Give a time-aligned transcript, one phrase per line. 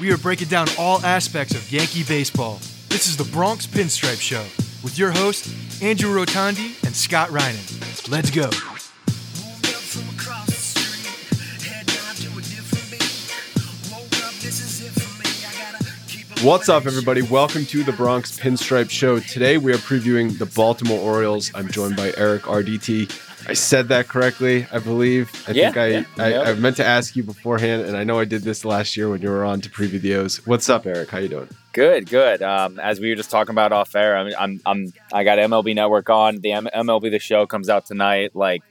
[0.00, 2.54] We are breaking down all aspects of Yankee baseball.
[2.88, 4.42] This is the Bronx Pinstripe Show
[4.82, 8.10] with your hosts, Andrew Rotondi and Scott Reinen.
[8.10, 8.48] Let's go.
[16.42, 17.20] What's up, everybody?
[17.20, 19.20] Welcome to the Bronx Pinstripe Show.
[19.20, 21.50] Today we are previewing the Baltimore Orioles.
[21.54, 23.29] I'm joined by Eric Arditti.
[23.50, 25.32] I said that correctly, I believe.
[25.48, 26.50] I Yeah, think I, yeah, I.
[26.50, 29.20] I meant to ask you beforehand, and I know I did this last year when
[29.22, 30.46] you were on to preview the O's.
[30.46, 31.10] What's up, Eric?
[31.10, 31.48] How you doing?
[31.72, 32.42] Good, good.
[32.42, 35.74] Um, as we were just talking about off air, I'm, I'm, I'm I got MLB
[35.74, 36.36] Network on.
[36.36, 38.36] The M- MLB The Show comes out tonight.
[38.36, 38.62] Like,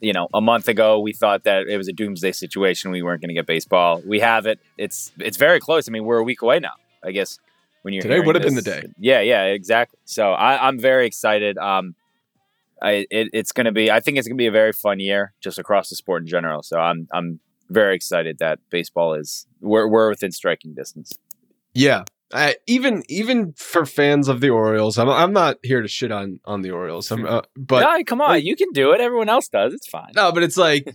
[0.00, 2.92] you know, a month ago, we thought that it was a doomsday situation.
[2.92, 4.00] We weren't going to get baseball.
[4.02, 4.58] We have it.
[4.78, 5.90] It's, it's very close.
[5.90, 6.72] I mean, we're a week away now.
[7.04, 7.38] I guess
[7.82, 8.82] when you're Today would have been the day.
[8.98, 9.98] Yeah, yeah, exactly.
[10.06, 11.58] So I, I'm very excited.
[11.58, 11.94] Um,
[12.82, 13.90] I, it, it's going to be.
[13.90, 16.28] I think it's going to be a very fun year, just across the sport in
[16.28, 16.62] general.
[16.62, 21.12] So I'm, I'm very excited that baseball is we're, we're within striking distance.
[21.74, 22.04] Yeah.
[22.34, 26.40] I, even even for fans of the Orioles, I'm, I'm not here to shit on
[26.44, 27.08] on the Orioles.
[27.12, 29.00] I'm, uh, but no, come on, like- you can do it.
[29.00, 29.72] Everyone else does.
[29.72, 30.10] It's fine.
[30.16, 30.88] No, but it's like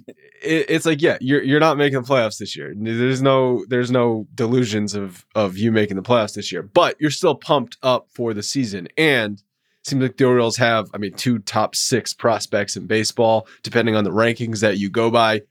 [0.44, 2.74] it, it's like yeah, you're you're not making the playoffs this year.
[2.75, 7.09] There's no there's no delusions of of you making the playoffs this year, but you're
[7.09, 8.90] still pumped up for the season.
[8.98, 9.42] And
[9.84, 14.03] seems like the Orioles have, I mean, two top six prospects in baseball, depending on
[14.03, 15.42] the rankings that you go by.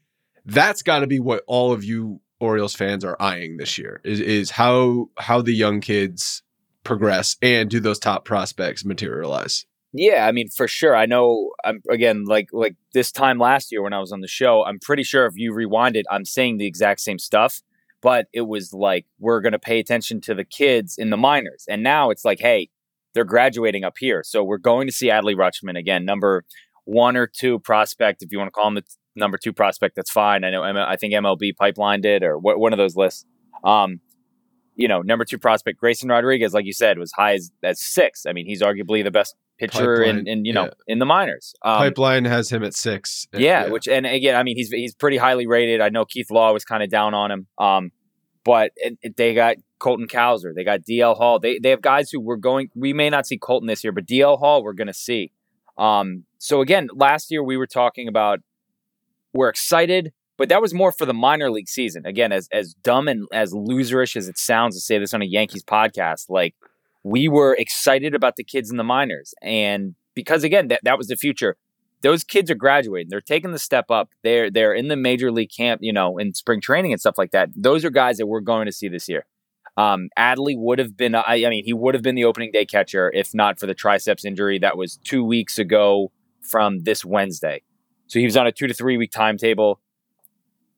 [0.46, 4.18] That's got to be what all of you Orioles fans are eyeing this year is
[4.18, 6.42] is how how the young kids
[6.84, 9.66] progress and do those top prospects materialize.
[9.92, 10.96] Yeah, I mean, for sure.
[10.96, 11.50] I know.
[11.64, 14.64] I'm again like like this time last year when I was on the show.
[14.64, 17.60] I'm pretty sure if you rewind it, I'm saying the exact same stuff,
[18.00, 21.66] but it was like we're going to pay attention to the kids in the minors,
[21.68, 22.70] and now it's like, hey,
[23.14, 26.44] they're graduating up here, so we're going to see Adley Rutschman again, number
[26.84, 28.84] one or two prospect, if you want to call him the
[29.16, 29.96] number two prospect.
[29.96, 30.44] That's fine.
[30.44, 30.62] I know.
[30.62, 33.24] M- I think MLB Pipeline did, or wh- one of those lists.
[33.64, 34.00] Um,
[34.76, 38.24] you know, number two prospect Grayson Rodriguez, like you said, was high as, as six.
[38.26, 40.70] I mean, he's arguably the best pitcher in, Pipeline, in you know yeah.
[40.86, 41.52] in the minors.
[41.62, 43.26] Um, Pipeline has him at six.
[43.34, 45.80] yeah, which and again, I mean, he's he's pretty highly rated.
[45.80, 47.90] I know Keith Law was kind of down on him, um,
[48.44, 51.38] but it, it- they got Colton Cowser, they got DL Hall.
[51.40, 52.70] They they have guys who we're going.
[52.74, 55.32] We may not see Colton this year, but DL Hall we're going to see.
[55.76, 58.40] Um, so again, last year we were talking about
[59.32, 62.06] we're excited, but that was more for the minor league season.
[62.06, 65.26] Again, as as dumb and as loserish as it sounds to say this on a
[65.26, 66.54] Yankees podcast, like
[67.02, 71.08] we were excited about the kids in the minors, and because again, that that was
[71.08, 71.56] the future.
[72.02, 74.10] Those kids are graduating; they're taking the step up.
[74.22, 77.30] They're they're in the major league camp, you know, in spring training and stuff like
[77.30, 77.50] that.
[77.56, 79.24] Those are guys that we're going to see this year.
[79.76, 82.66] Um, Adley would have been, I, I mean, he would have been the opening day
[82.66, 86.10] catcher if not for the triceps injury that was two weeks ago
[86.42, 87.62] from this Wednesday.
[88.06, 89.80] So he was on a two to three week timetable.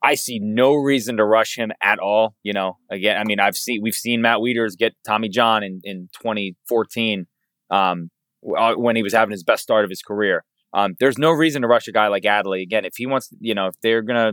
[0.03, 2.35] I see no reason to rush him at all.
[2.43, 5.81] You know, again, I mean, I've seen we've seen Matt Wieters get Tommy John in
[5.85, 7.27] in 2014
[7.71, 8.11] um,
[8.57, 10.45] uh, when he was having his best start of his career.
[10.75, 12.63] Um, there's no reason to rush a guy like Adley.
[12.63, 14.33] Again, if he wants, you know, if they're gonna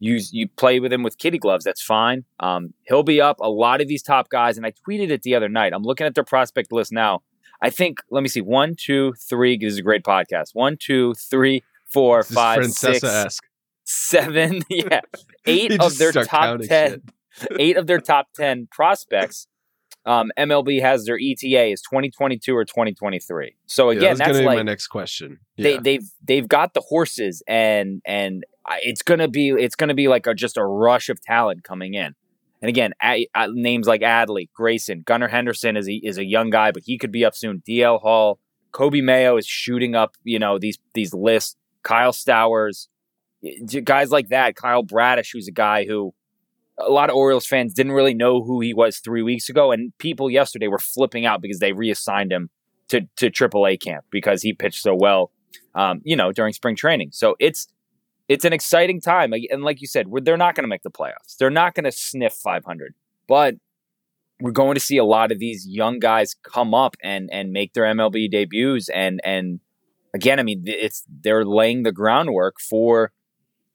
[0.00, 2.24] use you play with him with kitty gloves, that's fine.
[2.40, 3.38] Um, he'll be up.
[3.40, 5.72] A lot of these top guys, and I tweeted it the other night.
[5.72, 7.22] I'm looking at their prospect list now.
[7.62, 7.98] I think.
[8.10, 8.40] Let me see.
[8.40, 9.56] One, two, three.
[9.56, 10.54] This is a great podcast.
[10.54, 11.62] One, two, three,
[11.92, 13.40] four, This is five, six,
[13.84, 14.62] seven.
[14.70, 15.00] Yeah,
[15.46, 16.90] eight of their top ten.
[16.90, 17.02] shit.
[17.58, 19.46] Eight of their top ten prospects.
[20.06, 23.54] Um, MLB has their ETA is 2022 or 2023.
[23.66, 25.40] So Yeah, again, was that's gonna like my next question.
[25.58, 25.80] they Yeah.
[25.82, 28.44] they've they've got the horses and and
[28.82, 32.14] it's gonna be it's gonna be like a just a rush of talent coming in.
[32.62, 36.50] And again, a, a- names like Adley, Grayson, Gunnar Henderson is a, is a young
[36.50, 37.62] guy, but he could be up soon.
[37.66, 38.38] DL Hall,
[38.72, 41.56] Coby Mayo is shooting up, you know these these lists.
[41.82, 42.88] Kyle Stowers,
[43.84, 44.56] guys like that.
[44.56, 46.14] Kyle Bradish, who's a guy who
[46.86, 49.96] a lot of Orioles fans didn't really know who he was three weeks ago, and
[49.98, 52.50] people yesterday were flipping out because they reassigned him
[52.88, 55.30] to to AAA camp because he pitched so well,
[55.74, 57.10] um, you know, during spring training.
[57.12, 57.68] So it's
[58.28, 61.36] it's an exciting time, and like you said, they're not going to make the playoffs.
[61.38, 62.94] They're not going to sniff 500,
[63.26, 63.56] but
[64.40, 67.74] we're going to see a lot of these young guys come up and and make
[67.74, 68.88] their MLB debuts.
[68.88, 69.60] And and
[70.14, 73.12] again, I mean, it's they're laying the groundwork for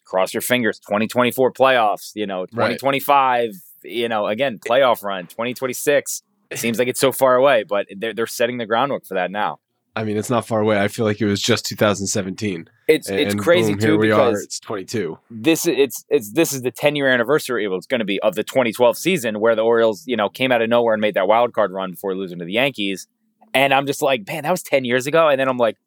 [0.05, 2.11] cross your fingers 2024 playoffs.
[2.15, 2.79] You know, Right.
[2.79, 3.51] 2025.
[3.83, 6.23] You know, again, playoff run 2026.
[6.49, 9.29] It seems like it's so far away, but they're they're setting the groundwork for that
[9.31, 9.59] now.
[9.97, 10.77] I mean, it's not far away.
[10.79, 12.69] I feel like it was just 2017.
[12.87, 14.29] It's and it's crazy boom, too Here we are.
[14.31, 15.17] because It's 22.
[15.31, 18.35] this it's it's this is the 10 year anniversary well, it's going to be of
[18.35, 21.27] the 2012 season where the Orioles you know came out of nowhere and made that
[21.27, 23.07] wild card run before losing to the Yankees
[23.53, 25.77] and I'm just like man that was 10 years ago and then I'm like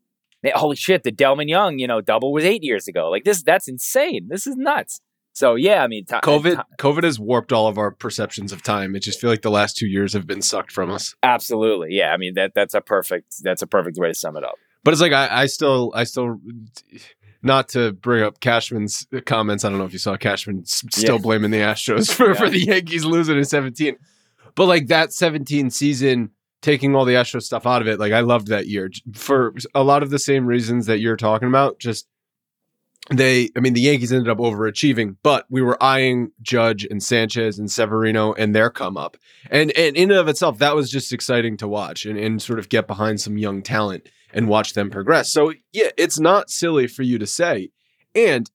[0.54, 3.68] holy shit the Delmon Young you know double was 8 years ago like this that's
[3.68, 5.00] insane this is nuts
[5.32, 8.62] so yeah I mean ti- COVID, ti- COVID has warped all of our perceptions of
[8.62, 8.96] time.
[8.96, 11.14] It just feel like the last two years have been sucked from us.
[11.22, 14.44] absolutely yeah I mean that that's a perfect that's a perfect way to sum it
[14.44, 14.54] up
[14.84, 16.40] But it's like I, I still, I still,
[17.42, 19.64] not to bring up Cashman's comments.
[19.64, 21.20] I don't know if you saw Cashman s- still Yeah.
[21.22, 23.96] blaming the Astros for, for the Yankees losing in 17.
[24.56, 28.20] But like that 17 season, taking all the Astros stuff out of it, like I
[28.20, 31.78] loved that year for a lot of the same reasons that you're talking about.
[31.78, 32.08] Just
[33.10, 37.58] they, I mean, the Yankees ended up overachieving, but we were eyeing Judge and Sanchez
[37.58, 39.16] and Severino and their come up.
[39.50, 42.58] And, and in and of itself, that was just exciting to watch and, and sort
[42.58, 45.30] of get behind some young talent and watch them progress.
[45.32, 47.70] So yeah, it's not silly for you to say.
[48.14, 48.50] And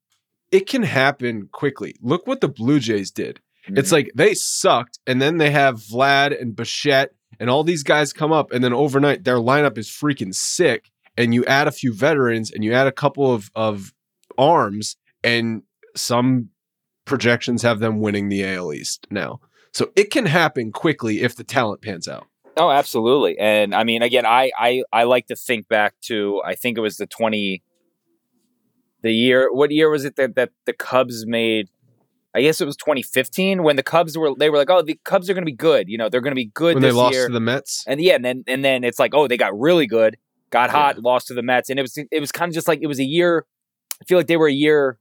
[0.51, 1.95] it can happen quickly.
[1.99, 3.39] Look what the Blue Jays did.
[3.65, 3.95] It's Mm-hmm.
[3.95, 8.31] like they sucked, and then they have Vlad and Bichette and all these guys come
[8.31, 10.89] up, and then overnight their lineup is freaking sick.
[11.15, 13.93] And you add a few veterans and you add a couple of, of
[14.37, 15.61] arms, and
[15.95, 16.49] some
[17.05, 19.39] projections have them winning the AL East now.
[19.73, 22.25] So it can happen quickly if the talent pans out.
[22.55, 23.37] Oh, absolutely.
[23.39, 26.81] And I mean, again, I, I, I like to think back to, I think it
[26.81, 27.63] was the 20,
[29.01, 31.69] the year, what year was it that, that the Cubs made?
[32.35, 35.29] I guess it was 2015 when the Cubs were, they were like, oh, the Cubs
[35.29, 35.87] are going to be good.
[35.87, 37.27] You know, they're going to be good When they lost year.
[37.27, 39.85] to the Mets, and yeah, and then, and then it's like, oh, they got really
[39.85, 40.17] good,
[40.49, 41.69] got hot, lost to the Mets.
[41.69, 43.45] And it was, it was kind of just like, it was a year.
[44.01, 44.97] I feel like they were a year.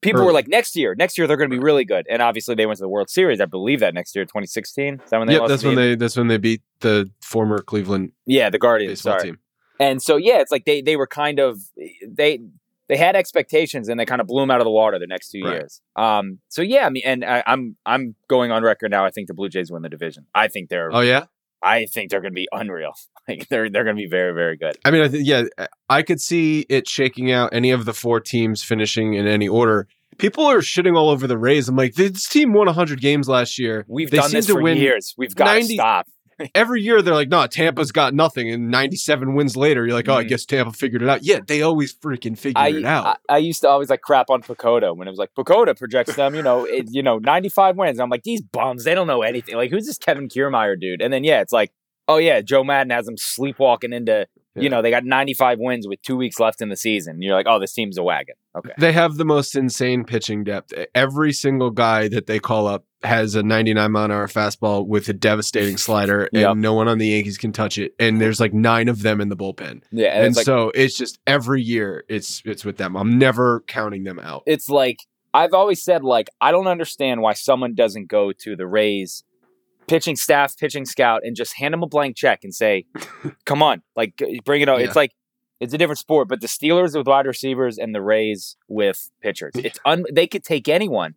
[0.00, 2.06] People were like, next year, next year they're going to be really good.
[2.10, 3.40] And obviously they went to the World Series.
[3.40, 5.00] I believe that next year, 2016.
[5.02, 7.10] Is that when they yep, that's to when the- they that's when they beat the
[7.22, 9.00] former Cleveland yeah, the Guardians.
[9.00, 9.22] Sorry.
[9.22, 9.38] team.
[9.80, 11.58] And so yeah, it's like they they were kind of
[12.06, 12.40] they
[12.88, 15.30] they had expectations and they kind of blew them out of the water the next
[15.30, 15.52] two Right.
[15.54, 15.80] years.
[15.96, 16.38] Um.
[16.48, 19.04] So yeah, I mean, and I, I'm I'm going on record now.
[19.04, 20.26] I think the Blue Jays win the division.
[20.34, 21.24] I think they're Oh yeah,
[21.62, 22.92] I think they're going to be unreal.
[23.26, 24.76] Like they're they're going to be very very good.
[24.84, 25.44] I mean, I think yeah,
[25.88, 29.88] I could see it shaking out any of the four teams finishing in any order.
[30.18, 31.66] People are shitting all over the Rays.
[31.70, 33.86] I'm like, this team won 100 games last year.
[33.88, 35.14] We've They done this to for win years.
[35.16, 36.06] We've got to stop.
[36.54, 38.50] Every year they're like, no, Tampa's got nothing.
[38.50, 40.28] And 97 wins later, you're like, oh, I Mhm.
[40.28, 41.22] guess Tampa figured it out.
[41.22, 43.18] Yeah, they always freaking figure I, it out.
[43.28, 46.16] I I used to always like crap on PECOTA when it was like PECOTA projects
[46.16, 47.98] them, you know, it, you know, 95 wins.
[48.00, 49.56] I'm like, these bums, they don't know anything.
[49.56, 51.02] Like, who's this Kevin Kiermaier dude?
[51.02, 51.72] And then yeah, it's like,
[52.08, 54.62] oh yeah, Joe Maddon has them sleepwalking into, Yeah.
[54.62, 57.20] you know, they got 95 wins with two weeks left in the season.
[57.20, 58.36] You're like, oh, this team's a wagon.
[58.56, 58.72] Okay.
[58.78, 60.72] They have the most insane pitching depth.
[60.94, 65.08] Every single guy that they call up has a 99 mile an hour fastball with
[65.08, 67.94] a devastating slider, and no one on the Yankees can touch it.
[67.98, 69.82] And there's like nine of them in the bullpen.
[69.90, 72.96] Yeah, and, And, it's like so it's just every year it's it's with them.
[72.96, 74.44] I'm never counting them out.
[74.46, 75.00] it's like
[75.34, 79.24] I've always said like I don't understand why someone doesn't go to the Rays
[79.86, 82.86] pitching staff, pitching scout, and just hand them a blank check and say,
[83.44, 84.86] "Come on, like bring it on." Yeah.
[84.86, 85.12] It's like
[85.60, 89.52] it's a different sport, but the Steelers with wide receivers and the Rays with pitchers,
[89.56, 91.14] it's un- they could take anyone,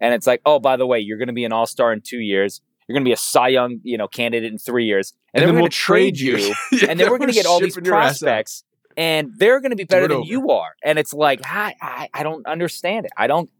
[0.00, 2.00] and it's like, oh, by the way, you're going to be an All Star in
[2.00, 2.60] two years.
[2.86, 5.48] You're going to be a Cy Young, you know, candidate in three years, and, then,
[5.48, 6.36] we're we'll going to trade you
[6.70, 8.26] Yeah, and then we're going to get all these shipping your ass out.
[8.26, 8.64] prospects,
[8.96, 10.26] and they're going to be better than over.
[10.26, 10.74] you are.
[10.84, 13.12] And it's like, I, I, I don't understand it.
[13.16, 13.50] I don't.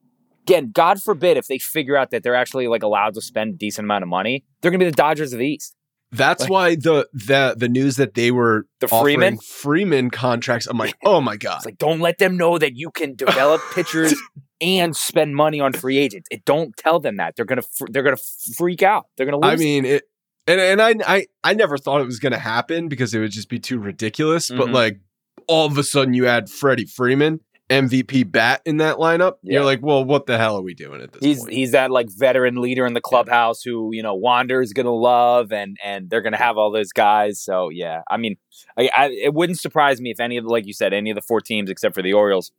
[0.49, 3.57] Again, God forbid if they figure out that they're actually like allowed to spend a
[3.57, 5.75] decent amount of money, they're going to be the Dodgers of the East.
[6.13, 9.39] That's Like- why the the the news that they were The Freeman?
[9.39, 10.69] Freeman contracts.
[10.69, 11.57] I'm like, oh my god.
[11.57, 14.15] It's like don't let them know that you can develop pitchers
[14.61, 16.29] and spend money on free agents.
[16.31, 18.17] It don't tell them that they're gonna fr- they're gonna
[18.57, 19.07] freak out.
[19.17, 19.53] They're gonna lose.
[19.53, 20.05] I mean it,
[20.47, 23.49] and and I I I never thought it was gonna happen because it would just
[23.49, 24.49] be too ridiculous.
[24.49, 24.73] But Mhm.
[24.75, 25.01] like
[25.49, 29.39] all of a sudden you add Freddie Freeman, MVP bat in that lineup.
[29.43, 29.55] Yeah.
[29.55, 31.53] You're like, well, what the hell are we doing at this he's point?
[31.53, 35.53] he's that like veteran leader in the clubhouse who you know Wander is gonna love
[35.53, 37.41] and and they're gonna have all those guys.
[37.41, 38.37] So yeah, I mean,
[38.79, 41.17] I, I, it wouldn't surprise me if any of the, like you said any of
[41.17, 42.53] the four teams except for the Orioles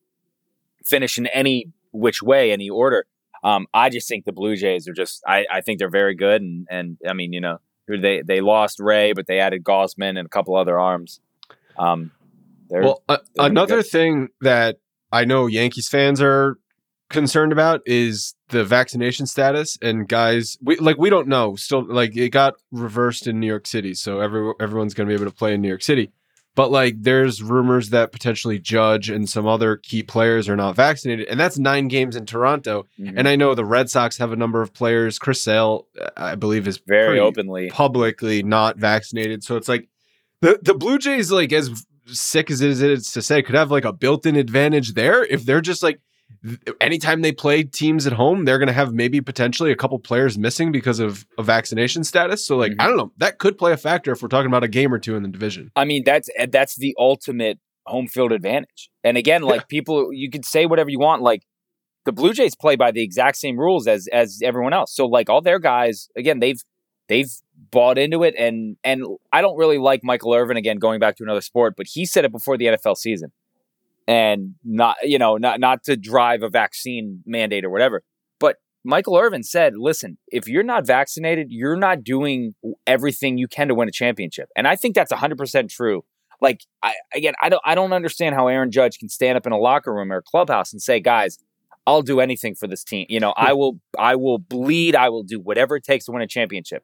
[0.85, 3.05] finish in any which way, any order.
[3.43, 6.41] Um, I just think the Blue Jays are just I, I think they're very good
[6.41, 10.25] and and I mean you know they they lost Ray but they added Gausman and
[10.25, 11.21] a couple other arms.
[11.79, 12.11] Um,
[12.69, 14.79] they're, well, uh, they're another thing that
[15.11, 16.57] I know Yankees fans are
[17.09, 22.15] concerned about is the vaccination status and guys we like we don't know still like
[22.17, 25.35] it got reversed in New York City so every, everyone's going to be able to
[25.37, 26.11] play in New York City
[26.53, 31.27] but like there's rumors that potentially Judge and some other key players are not vaccinated
[31.29, 33.13] and that's 9 games in Toronto Mhm.
[33.15, 36.35] and I know the Red Sox have a number of players Chris Sale uh, I
[36.35, 37.69] believe is very openly.
[37.69, 39.45] publicly not vaccinated.
[39.45, 39.87] So it's like
[40.41, 43.85] the the Blue Jays, like as sick as it is to say, could have like
[43.85, 45.99] a built-in advantage there if they're just like
[46.81, 50.37] anytime they play teams at home, they're going to have maybe potentially a couple players
[50.37, 52.45] missing because of a vaccination status.
[52.45, 52.81] So like Mhm.
[52.81, 54.99] I don't know, that could play a factor if we're talking about a game or
[54.99, 55.71] two in the division.
[55.75, 58.89] I mean, that's eh, that's the ultimate home field advantage.
[59.03, 61.21] And again, like people, you can say whatever you want.
[61.21, 61.43] Like
[62.05, 64.93] the Blue Jays play by the exact same rules as as everyone else.
[64.93, 66.61] So like all their guys, again, they've
[67.07, 67.31] they've
[67.71, 68.35] bought into it.
[68.37, 71.87] And and I don't really like Michael Irvin again going back to another sport, but
[71.87, 73.31] he said it before the NFL season,
[74.07, 78.03] and not you know not not to drive a vaccine mandate or whatever.
[78.39, 82.55] But Michael Irvin said, "Listen, if you're not vaccinated, you're not doing
[82.85, 86.03] everything you can to win a championship." And I think that's 100% true.
[86.39, 89.53] Like I again, I don't I don't understand how Aaron Judge can stand up in
[89.53, 91.39] a locker room or a clubhouse and say, "Guys,
[91.87, 93.07] I'll do anything for this team.
[93.09, 96.21] You know, I will I will bleed, I will do whatever it takes to win
[96.21, 96.83] a championship."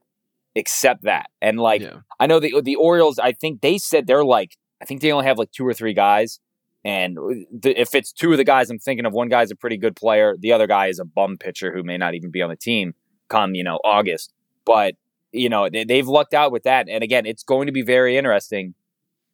[0.55, 1.29] Except that.
[1.41, 2.01] And like yeah.
[2.19, 3.19] I know the the Orioles.
[3.19, 4.57] I think they said they're like.
[4.81, 6.39] I think they only have like two or three guys,
[6.83, 7.21] and uh,
[7.57, 9.95] the, if it's two of the guys I'm thinking of, one guy's a pretty good
[9.95, 10.35] player.
[10.37, 12.93] The other guy is a bum pitcher who may not even be on the team
[13.29, 14.33] come you know August.
[14.65, 14.95] But
[15.31, 16.87] you know they, they've lucked out with that.
[16.89, 18.75] And again, it's going to be very interesting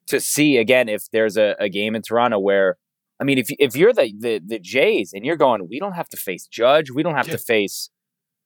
[0.06, 2.76] to see again if there's a, a game in Toronto where.
[3.18, 6.08] I mean, if if you're the, the the Jays and you're going, we don't have
[6.08, 7.32] to face Judge, we don't have Yeah.
[7.32, 7.90] to face.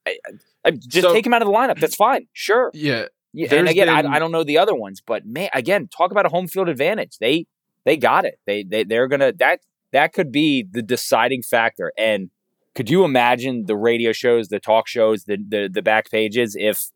[0.06, 0.18] I,
[0.64, 1.78] I, just So- take him out of the lineup.
[1.80, 2.26] That's fine.
[2.32, 2.70] Sure.
[2.74, 3.06] Yeah.
[3.36, 6.12] Yeah, and again, been- I, I don't know the other ones, but man, again, talk
[6.12, 7.18] about a home field advantage.
[7.18, 7.46] They
[7.84, 8.38] they got it.
[8.46, 9.58] They they they're gonna that
[9.92, 11.92] that could be the deciding factor.
[11.98, 12.30] And
[12.76, 16.90] could you imagine the radio shows, the talk shows, the the, the back pages if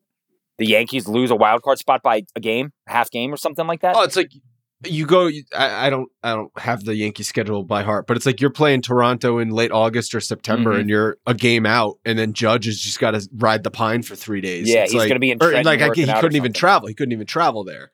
[0.58, 3.80] the Yankees lose a wild card spot by a game, half game, or something like
[3.80, 3.96] that?
[3.96, 4.30] Oh, it's like
[4.84, 5.28] you go.
[5.56, 6.08] I, I don't.
[6.22, 9.50] I don't have the Yankee schedule by heart, but it's like you're playing Toronto in
[9.50, 10.80] late August or September, Mhm.
[10.80, 14.02] and you're a game out, and then Judge has just got to ride the pine
[14.02, 14.68] for three days.
[14.68, 16.86] Yeah, It's he's like- gonna be in or, Trenton like I, he couldn't even travel.
[16.88, 17.90] He couldn't even travel there.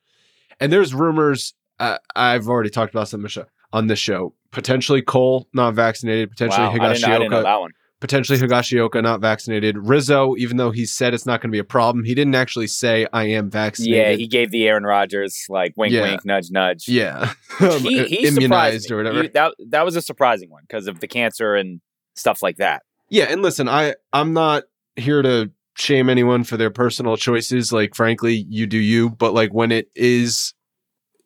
[0.60, 1.54] And there's rumors.
[1.80, 3.26] Uh, I've already talked about some
[3.72, 4.34] on this show.
[4.52, 6.30] Potentially Cole not vaccinated.
[6.30, 7.74] Potentially wow, I didn't, I didn't
[8.12, 8.38] know Higashioka that one.
[8.38, 9.76] potentially Higashioka not vaccinated.
[9.78, 12.66] Rizzo, even though he said it's not going to be a problem, he didn't actually
[12.66, 13.96] say I am vaccinated.
[13.96, 16.02] Yeah, he gave the Aaron Rodgers like wink, Yeah.
[16.02, 16.88] wink, nudge, nudge.
[16.88, 19.22] yeah, um, he, he immunized or whatever.
[19.22, 21.80] He- that that was a surprising one because of the cancer and
[22.14, 22.82] stuff like that.
[23.10, 24.64] Yeah, and listen, I I'm not
[24.96, 27.72] here to shame anyone for their personal choices.
[27.72, 29.10] Like, frankly, you do you.
[29.10, 30.54] But like when it is,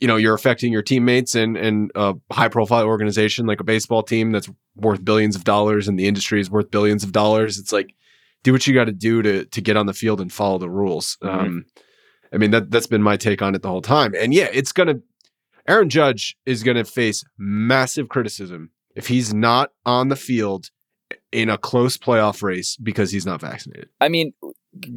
[0.01, 4.03] you know, you're affecting your teammates and and a high profile organization like a baseball
[4.03, 7.59] team that's worth billions of dollars and the industry is worth billions of dollars.
[7.59, 7.95] It's like
[8.45, 10.71] do what you got to do to to get on the field and follow the
[10.71, 11.17] rules.
[11.23, 11.29] Mhm.
[11.29, 11.65] Um,
[12.33, 14.15] I mean that that's been my take on it the whole time.
[14.19, 15.01] And yeah, it's gonna.
[15.67, 20.71] Aaron Judge is gonna face massive criticism if he's not on the field
[21.33, 23.89] in a close playoff race because he's not vaccinated.
[24.01, 24.33] I mean,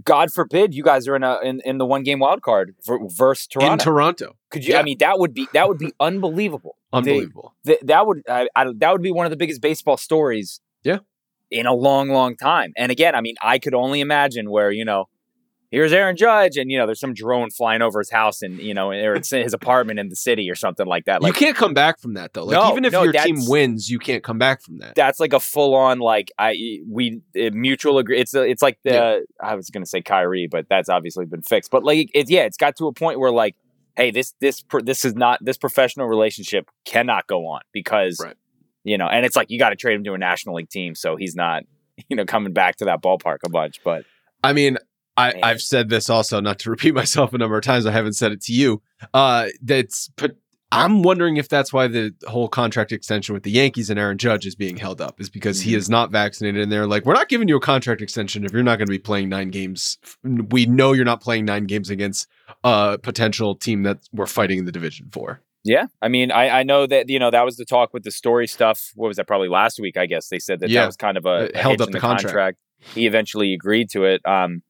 [0.04, 3.48] God forbid you guys are in a in, in the one game wild card versus
[3.48, 3.74] Toronto.
[3.74, 4.36] In Toronto.
[4.50, 4.76] Could you?
[4.76, 6.78] I mean, that would be that would be unbelievable.
[6.92, 7.54] They- Unbelievable.
[7.66, 10.60] th- that would I, I, that would be one of the biggest baseball stories.
[10.84, 10.98] Yeah.
[11.50, 12.72] In a long, long time.
[12.78, 15.10] And again, I mean, I could only imagine where you know,
[15.70, 18.74] here's Aaron Judge, and you know, there's some drone flying over his house, and you
[18.74, 21.22] know, or it's his apartment in the city or something like that.
[21.22, 22.46] Like you can't come back from that though.
[22.46, 24.96] Like No, even if no, your team wins, you can't come back from that.
[24.96, 28.20] that's like a full on like I we mutual agree.
[28.20, 29.20] It's a, it's like the Yeah.
[29.50, 31.70] I was gonna say Kyrie, but that's obviously been fixed.
[31.72, 33.56] But like it's yeah, it's got to a point where like,
[34.02, 38.36] hey, this this this is not this professional relationship cannot go on because Right.
[38.84, 40.96] you know, and it's like you got to trade him to a national league team,
[40.96, 41.64] so he's not
[42.10, 43.82] you know coming back to that ballpark a bunch.
[43.84, 44.06] But
[44.44, 44.78] I mean,
[45.18, 45.44] I, Man.
[45.44, 47.86] I've said this also, not to repeat myself a number of times.
[47.86, 48.82] I haven't said it to you.
[49.14, 50.10] Uh, that's
[50.74, 54.46] I'm wondering if that's why the whole contract extension with the Yankees and Aaron Judge
[54.46, 55.78] is being held up, is because he Mhm.
[55.78, 58.64] is not vaccinated, and they're like, we're not giving you a contract extension if you're
[58.64, 59.98] not going to be playing nine games.
[60.24, 62.28] We know you're not playing nine games against
[62.64, 65.42] a potential team that we're fighting in the division for.
[65.64, 68.10] Yeah, I mean, I, I know that you know that was the talk with the
[68.12, 68.92] story stuff.
[68.96, 69.28] What was that?
[69.28, 70.82] Probably last week, I guess they said that Yeah.
[70.82, 72.58] that was kind of a, It held up in the contract.
[72.96, 74.22] He eventually agreed to it.
[74.26, 74.64] Um,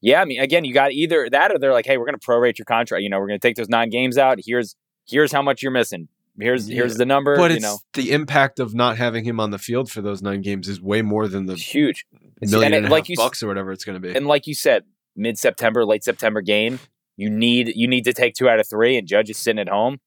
[0.00, 2.26] yeah, I mean, again, you got either that or they're like, hey, we're going to
[2.26, 3.02] prorate your contract.
[3.02, 4.38] You know, we're going to take those nine games out.
[4.44, 4.74] Here's
[5.06, 6.08] here's how much you're missing.
[6.40, 7.36] Here's here's the number.
[7.36, 10.22] But you it's know, the impact of not having him on the field for those
[10.22, 12.06] nine games is way more than the it's huge.
[12.40, 14.16] Million and and it- a like you bucks or whatever it's going to be.
[14.16, 16.78] And like you said, mid September, late September game,
[17.16, 19.68] you need you need to take two out of three, and Judge is sitting at
[19.68, 19.98] home.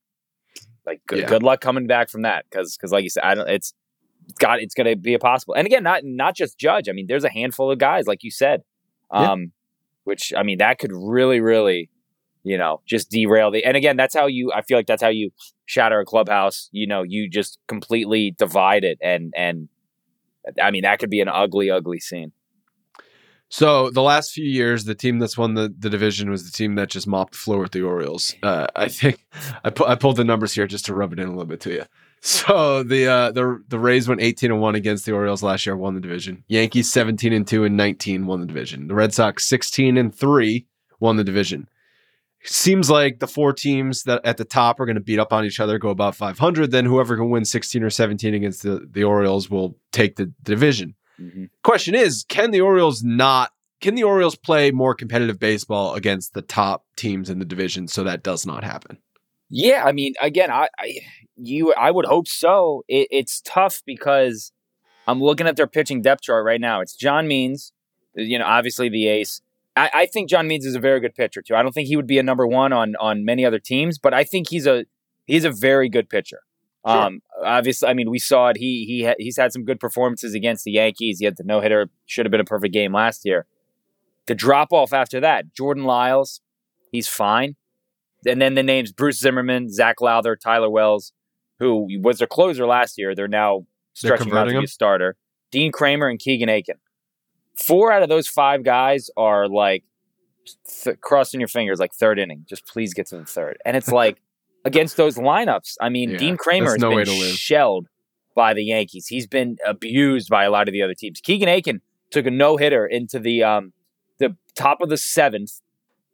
[0.86, 1.28] Like good, Yeah.
[1.28, 3.48] good luck coming back from that, because because like you said, I don't.
[3.50, 3.74] It's
[4.28, 5.54] it's got it's going to be a possible.
[5.54, 6.90] And again, not not just Judge.
[6.90, 8.62] I mean, there's a handful of guys like you said,
[9.14, 9.32] Yeah.
[9.34, 9.52] um,
[10.06, 11.90] which I mean that could really, really,
[12.46, 13.66] you know, just derail the.
[13.66, 14.52] And again, that's how you.
[14.54, 15.32] I feel like that's how you
[15.66, 16.70] shatter a clubhouse.
[16.72, 19.68] You know, you just completely divide it, and and
[20.62, 22.32] I mean that could be an ugly, ugly scene.
[23.50, 26.76] So the last few years, the team that's won the, the division was the team
[26.76, 28.36] that just mopped the floor with the Orioles.
[28.42, 29.26] Uh, I think
[29.64, 31.62] I, pu- I pulled the numbers here just to rub it in a little bit
[31.62, 31.84] to you.
[32.22, 35.78] So the uh, the the Rays went 18 and one against the Orioles last year,
[35.78, 36.44] won the division.
[36.48, 38.88] Yankees 17 and two and 19 won the division.
[38.88, 40.66] The Red Sox 16 and three
[41.00, 41.70] won the division.
[42.46, 45.46] Seems like the four teams that at the top are going to beat up on
[45.46, 46.72] each other, go about 500.
[46.72, 50.96] Then whoever can win 16 or 17 against the, the Orioles will take the division
[51.20, 51.50] Mhm.
[51.64, 56.42] question is can the orioles not can the orioles play more competitive baseball against the
[56.42, 58.98] top teams in the division so that does not happen
[59.50, 61.00] Yeah, I mean, again, I, I
[61.38, 62.84] you I would hope so.
[62.90, 64.52] It, it's tough because
[65.08, 66.82] I'm looking at their pitching depth chart right now.
[66.82, 67.72] It's John Means,
[68.16, 69.40] you know, obviously the ace.
[69.76, 71.56] I, I think John Means is a very good pitcher too.
[71.56, 74.14] I don't think he would be a number one on on many other teams, but
[74.14, 74.86] I think he's a
[75.26, 76.42] he's a very good pitcher.
[76.88, 76.96] Sure.
[76.96, 78.58] Um, obviously, I mean, we saw it.
[78.58, 81.20] He he ha- he's had some good performances against the Yankees.
[81.20, 81.90] He had the no hitter.
[82.06, 83.48] Should have been a perfect game last year.
[84.28, 86.42] The drop off after that, Jordan Lyles,
[86.92, 87.56] he's fine.
[88.28, 91.14] And then the names Bruce Zimmerman, Zac Lowther, Tyler Wells,
[91.60, 93.14] who was their closer last year.
[93.14, 93.66] They're now
[94.02, 95.16] They're stretching out to be a starter.
[95.52, 96.76] Dean Kremer and Keegan Akin.
[97.64, 99.84] Four out of those five guys are like
[100.84, 102.46] th- crossing your fingers, like third inning.
[102.48, 103.58] Just please get to the third.
[103.66, 104.18] And it's like
[104.66, 105.76] against those lineups.
[105.82, 107.88] I mean, Yeah, Dean Kremer has no been shelled
[108.36, 109.08] by the Yankees.
[109.08, 111.22] He's been abused by a lot of the other teams.
[111.22, 113.74] Keegan Akin took a no hitter into the um,
[114.18, 115.62] the top of the seventh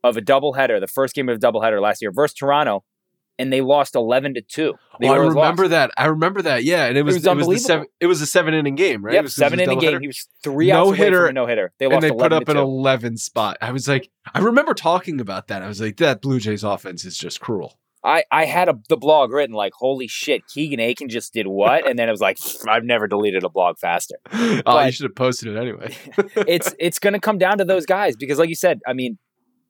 [0.04, 2.84] of a doubleheader, the first game of a doubleheader last year versus Toronto,
[3.41, 4.73] and they lost eleven to two.
[5.04, 5.71] Oh, i remember lost.
[5.71, 8.21] that i remember that yeah and it was was it was, the seven it was
[8.21, 9.99] a seven inning game right It Yep, was- it seven inning game.
[9.99, 11.73] He was three outs away No-hitter, from a no hitter.
[11.80, 15.47] They and they put up an 11 spot i was like i remember talking about
[15.47, 18.73] that i was like that blue jays offense is just cruel I, I had a,
[18.89, 21.88] the blog written like, holy shit, Keegan Akin just did what?
[21.88, 24.15] And then it was like, I've never deleted a blog faster.
[24.65, 25.95] oh you should have posted it anyway
[26.47, 29.19] it's it's going to come down to those guys because, like you said, I mean,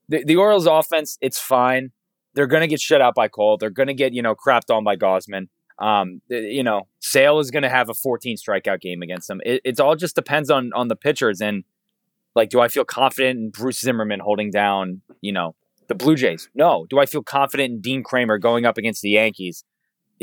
[0.07, 1.91] the, the Orioles offense, it's fine.
[2.34, 3.58] They're going to get shut out by Cole.
[3.58, 5.48] They're going to get you know crapped on by Gausman.
[5.80, 9.41] Um, you know, Sale is going to have a 14 strikeout game against them.
[9.46, 11.63] It it's all just depends on on the pitchers and
[12.36, 15.56] like, do I feel confident in Bruce Zimmerman holding down you know
[15.88, 16.50] the Blue Jays?
[16.56, 16.86] No.
[16.89, 19.63] Do I feel confident in Dean Kremer going up against the Yankees?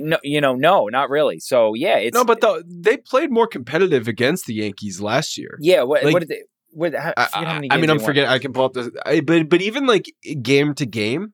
[0.01, 1.41] No, you know, no, not really.
[1.41, 5.59] So yeah, it's no but the, they played more competitive against the yankees last year
[5.61, 5.83] yeah.
[5.83, 6.43] What, like- what did they?
[6.71, 8.31] What, I, I, how many I- I mean, I'm forgetting.
[8.31, 10.07] I can pull up this, I, but but even like
[10.43, 11.33] game to game,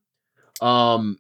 [0.64, 1.18] um,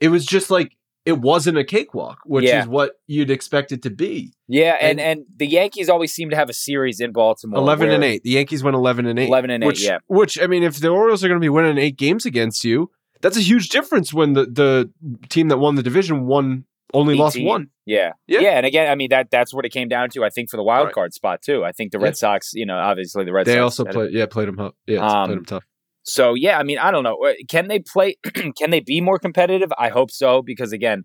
[0.00, 0.72] it was just like
[1.04, 2.62] it wasn't a cakewalk, which Yeah.
[2.62, 4.32] is what you'd expect it to be.
[4.48, 7.58] Yeah, and, And- and the Yankees always seem to have a series in Baltimore.
[7.60, 8.22] Eleven and eight.
[8.24, 9.28] The Yankees went eleven and eight.
[9.28, 9.98] 11 and eight, which, yeah.
[10.08, 12.90] Which I mean, if the Orioles are going to be winning eight games against you,
[13.20, 14.12] that's a huge difference.
[14.12, 14.90] When the the
[15.28, 17.68] team that won the division won only lost one.
[17.84, 18.12] Yeah.
[18.26, 18.40] Yeah.
[18.40, 20.24] yeah, And again, I mean that that's what it came down to.
[20.24, 20.94] I think for the wild Right.
[20.94, 21.64] card spot too.
[21.64, 22.04] I think the Yeah.
[22.04, 23.54] Red Sox, you know, obviously the Red Sox.
[23.54, 23.80] They Sox.
[23.80, 24.12] also played.
[24.12, 24.72] Yeah, played them.
[24.86, 25.64] Yeah, Um, played them tough.
[26.08, 27.16] So yeah, I mean, I don't know.
[27.24, 28.16] Uh, Can they play?
[28.56, 29.72] can they be more competitive?
[29.76, 31.04] I hope so because again,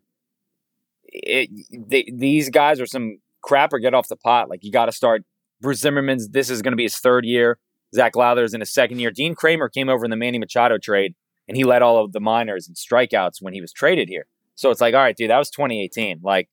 [1.06, 1.50] it,
[1.90, 4.50] they, these guys are some crap or get off the pot.
[4.50, 5.24] Like you got to start.
[5.60, 6.30] Bruce Zimmerman's.
[6.30, 7.58] This is going to be his third year.
[7.94, 9.12] Zac Lowther's in his second year.
[9.12, 11.14] Dean Kremer came over in the Manny Machado trade,
[11.48, 14.26] and he led all of the minors and strikeouts when he was traded here.
[14.56, 16.20] So it's like, all right, dude, that was 2018.
[16.24, 16.48] Like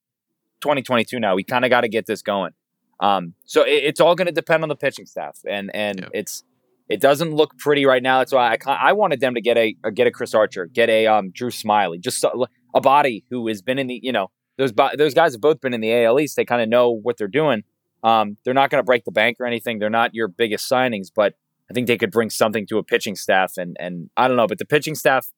[0.63, 1.35] 2022 now.
[1.35, 2.53] We kind of got to get this going.
[3.01, 6.09] Um, so it, it's all going to depend on the pitching staff, and and Yeah.
[6.13, 6.43] it's
[6.89, 8.19] it doesn't look pretty right now.
[8.19, 10.89] That's why I I wanted them to get a or get a Chris Archer, get
[10.89, 14.31] a um Drew Smyly, just so- a body who has been in the you know
[14.57, 16.37] those those guys have both been in the AL East.
[16.37, 17.63] They kind of know what they're doing.
[18.03, 19.79] Um, they're not going to break the bank or anything.
[19.79, 21.35] They're not your biggest signings, but
[21.71, 24.47] I think they could bring something to a pitching staff, and and I don't know,
[24.47, 25.29] but the pitching staff,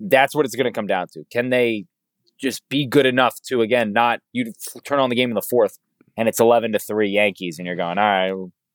[0.00, 1.24] that's what it's going to come down to.
[1.30, 1.86] Can they
[2.38, 4.52] just be good enough to again not you
[4.84, 5.76] turn on the game in the fourth
[6.16, 8.32] and it's eleven to three Yankees, and you're going, all right,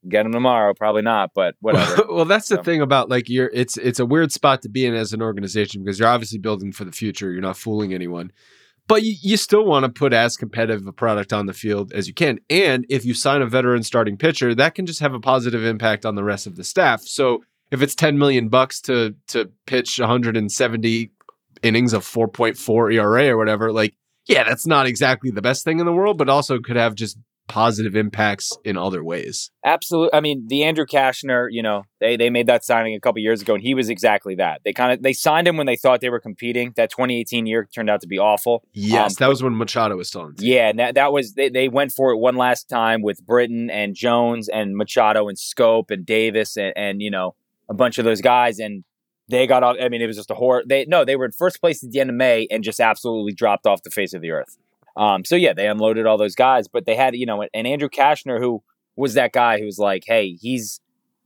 [0.08, 2.04] get them tomorrow, probably not, but whatever.
[2.10, 4.86] well, that's the So- thing about like you're it's it's a weird spot to be
[4.86, 7.32] in as an organization because you're obviously building for the future.
[7.32, 8.32] You're not fooling anyone.
[8.86, 12.06] But you, you still want to put as competitive a product on the field as
[12.08, 12.40] you can.
[12.50, 16.06] And if you sign a veteran starting pitcher, that can just have a positive impact
[16.06, 17.02] on the rest of the staff.
[17.02, 21.12] So if it's 10 million bucks to to pitch 170
[21.62, 25.86] innings of 4.4 ERA or whatever, like yeah, that's not exactly the best thing in
[25.86, 29.52] the world, but also could have just positive impacts in other ways.
[29.66, 30.14] Absolutely.
[30.14, 33.42] I mean, the Andrew Cashner, you know, they they made that signing a couple years
[33.42, 34.62] ago, and he was exactly that.
[34.64, 36.74] They kind of they signed him when they thought they were competing.
[36.76, 38.64] That 2018 year turned out to be awful.
[38.74, 40.36] Yes, Um, that was when Machado was still on.
[40.40, 43.70] Yeah, and that, that was they, they went for it one last time with Britton
[43.70, 47.36] and Jones and Machado and Schoop and Davis and, and you know
[47.70, 48.84] a bunch of those guys, and
[49.30, 49.78] they got off.
[49.82, 50.64] I mean, it was just a horror.
[50.68, 53.34] They no, they were in first place at the end of May and just absolutely
[53.34, 54.58] dropped off the face of the earth.
[54.96, 57.90] Um, so yeah, they unloaded all those guys, but they had you know and Andrew
[57.90, 58.64] Cashner who
[58.96, 60.80] was that guy who was like, hey, he's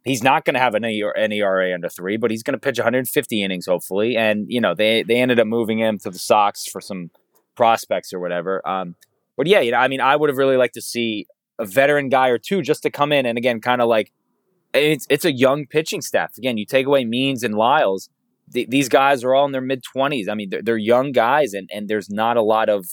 [0.05, 2.79] he's not going to have an, an ERA under three, but he's going to pitch
[2.79, 6.65] 150 innings hopefully, and you know they they ended up moving him to the Sox
[6.65, 7.11] for some
[7.55, 8.67] prospects or whatever.
[8.67, 8.95] Um,
[9.35, 11.27] but yeah, you know, I mean, I would have really liked to see
[11.59, 14.11] a veteran guy or two just to come in and again, kind of like
[14.73, 16.37] it's it's a young pitching staff.
[16.37, 18.09] Again, you take away Means and Lyles,
[18.53, 20.27] th- these guys are all in their mid twenties.
[20.27, 22.85] I mean, they're, they're young guys, and and there's not a lot of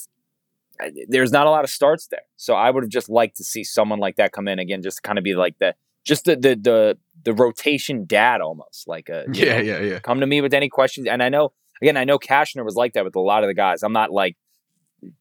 [1.08, 2.22] there's not a lot of starts there.
[2.36, 4.98] So I would have just liked to see someone like that come in again, just
[4.98, 9.10] to kind of be like the just the the the, the rotation dad almost like
[9.10, 9.98] uh, a Yeah, know, yeah, yeah.
[10.00, 11.06] come to me with any questions.
[11.06, 13.54] And I know, again, I know Cashner was like that with a lot of the
[13.54, 13.82] guys.
[13.82, 14.36] I'm not like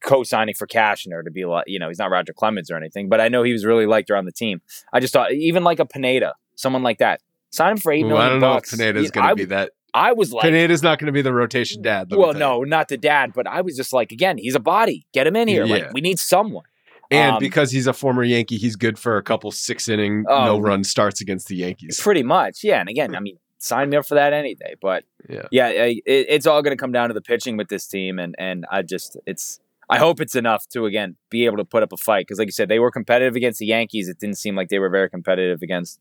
[0.02, 3.20] co-signing for Cashner to be like, you know, he's not Roger Clemens or anything, but
[3.20, 4.62] I know he was really liked around the team.
[4.92, 8.10] I just thought, even like a Pineda, someone like that, sign him for eight Ooh,
[8.10, 9.72] million I don't know if Pineda's going to be that.
[9.94, 12.12] I was like, Pineda's not going to be the rotation dad.
[12.12, 15.06] well, no, not the dad, but I was just like, again, he's a body.
[15.14, 15.66] Get him in here.
[15.66, 15.76] Yeah.
[15.76, 16.66] Like, we need someone.
[17.12, 20.46] And Um, because he's a former Yankee, he's good for a couple six inning Oh.
[20.46, 22.00] no run starts against the Yankees.
[22.00, 22.80] Pretty much, yeah.
[22.80, 24.76] And again, I mean, sign me up for that any day.
[24.82, 25.44] But Yeah.
[25.52, 28.34] yeah, it, it's all going to come down to the pitching with this team, and
[28.40, 31.92] and I just it's I hope it's enough to again be able to put up
[31.94, 34.08] a fight because, like you said, they were competitive against the Yankees.
[34.10, 36.00] It didn't seem like they were very competitive against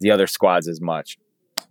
[0.00, 1.18] the other squads as much.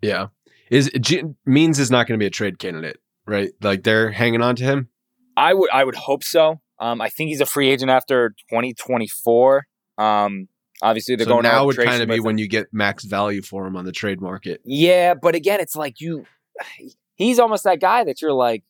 [0.01, 0.27] Yeah.
[0.69, 3.51] Is G- Means is not going to be a trade candidate, right?
[3.62, 4.89] Like they're hanging on to him.
[5.36, 6.60] I would I would hope so.
[6.80, 9.65] Um, I think he's a free agent after 2024.
[9.97, 10.47] Um,
[10.82, 13.41] obviously they're so going to now would kind of be when you get max value
[13.41, 14.62] for him on the trade market.
[14.63, 16.25] Yeah, but again, it's like you.
[17.15, 18.63] He's almost that guy that you're like,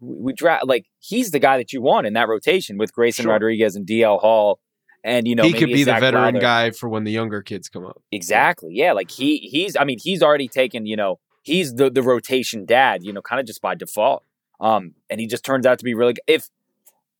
[0.00, 3.22] we, we draft like he's the guy that you want in that rotation with Grayson
[3.22, 3.32] Sure.
[3.32, 4.60] Rodriguez and DL Hall,
[5.04, 7.84] and you know he could be the veteran guy for when the younger kids come
[7.86, 8.02] up.
[8.12, 8.72] Exactly.
[8.74, 9.76] Yeah, like he he's.
[9.76, 10.86] I mean, he's already taken.
[10.86, 13.02] You know, he's the the rotation dad.
[13.02, 14.24] You know, kind of just by default.
[14.60, 16.14] Um, and he just turns out to be really.
[16.26, 16.48] If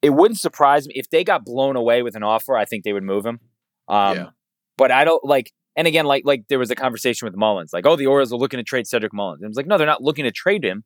[0.02, 2.92] it wouldn't surprise me if they got blown away with an offer, I think they
[2.92, 3.40] would move him.
[3.88, 4.26] Um, Yeah.
[4.76, 5.52] but I don't like.
[5.76, 8.36] And again, like like there was a conversation with Mullins, like, oh, the Orioles are
[8.36, 9.40] looking to trade Cedric Mullins.
[9.40, 10.84] And it was like, no, they're not looking to trade him.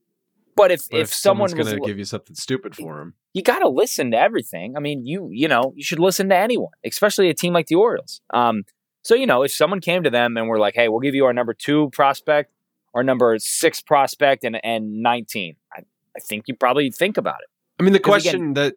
[0.57, 3.14] But if But if, someone someone's was, going to give you something stupid for him,
[3.33, 4.77] you got to listen to everything.
[4.77, 7.75] I mean, you you know you should listen to anyone, especially a team like the
[7.75, 8.21] Orioles.
[8.33, 8.64] Um,
[9.03, 11.25] so you know if someone came to them and were like, "Hey, we'll give you
[11.27, 12.53] our number two prospect,
[12.95, 17.49] our number six prospect, and and 19," I, I think you probably think about it.
[17.81, 18.75] I mean, the question that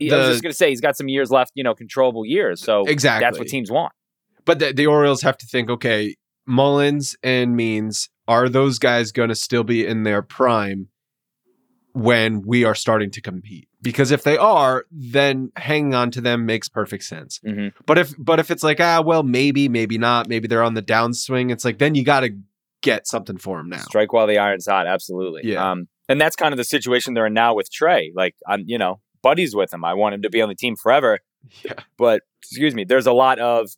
[0.00, 2.62] I was just gonna say he's got some years left, you know, controllable years.
[2.62, 3.92] So exactly that's what teams want.
[4.44, 9.28] But the, the Orioles have to think, okay, Mullins and Means, are those guys going
[9.28, 10.88] to still be in their prime
[11.92, 13.68] when we are starting to compete?
[13.80, 17.40] Because if they are, then hanging on to them makes perfect sense.
[17.44, 17.72] Mhm.
[17.86, 20.82] But if but if it's like, ah, well, maybe, maybe not, maybe they're on the
[20.82, 22.30] downswing, it's like then you got to
[22.82, 23.78] get something for them now.
[23.78, 25.42] Strike while the iron's hot, absolutely.
[25.44, 25.70] Yeah.
[25.70, 28.12] Um, and that's kind of the situation they're in now with Trey.
[28.14, 29.84] Like I'm, you know, buddies with him.
[29.84, 31.20] I want him to be on the team forever.
[31.64, 31.74] Yeah.
[31.96, 33.70] But excuse me, there's a lot of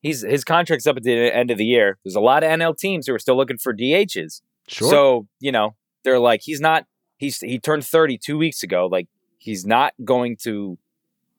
[0.00, 1.98] he's his contract's up at the end of the year.
[2.04, 4.40] There's a lot of NL teams who are still looking for DHs.
[4.68, 4.90] Sure.
[4.90, 6.84] So, you know, they're like, he's not
[7.18, 8.86] he's he turned 30 two weeks ago.
[8.90, 10.78] Like he's not going to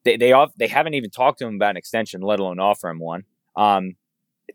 [0.04, 2.90] they they off, they haven't even talked to him about an extension, let alone offer
[2.90, 3.24] him one.
[3.56, 3.96] Um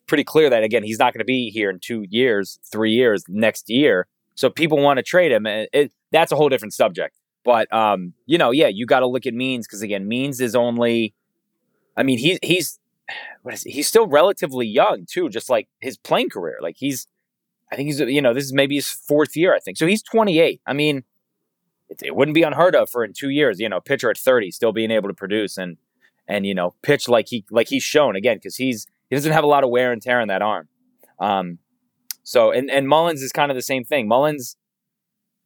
[0.07, 3.25] pretty clear that again he's not going to be here in two years, three years,
[3.29, 4.07] next year.
[4.35, 7.17] So people want to trade him, and it, that's a whole different subject.
[7.45, 10.57] But um, you know, yeah, you got to look at Means because again, Means is
[10.57, 11.15] only,
[11.97, 12.79] I mean, he's he's
[13.43, 13.71] what is he?
[13.71, 16.59] he's still relatively young too, just like his playing career.
[16.61, 17.07] Like he's,
[17.71, 19.55] I think he's you know this is maybe his fourth year.
[19.55, 19.87] I think so.
[19.87, 20.61] He's 28.
[20.67, 21.05] I mean,
[21.88, 24.51] it, it wouldn't be unheard of for in two years, you know, pitcher at 30
[24.51, 25.77] still being able to produce and
[26.27, 29.44] and you know pitch like he like he's shown again because he's he doesn't have
[29.44, 30.68] a lot of wear and tear in that arm.
[31.18, 31.59] Um,
[32.23, 34.09] so and and Mullins is kind of the same thing.
[34.09, 34.57] Mullins,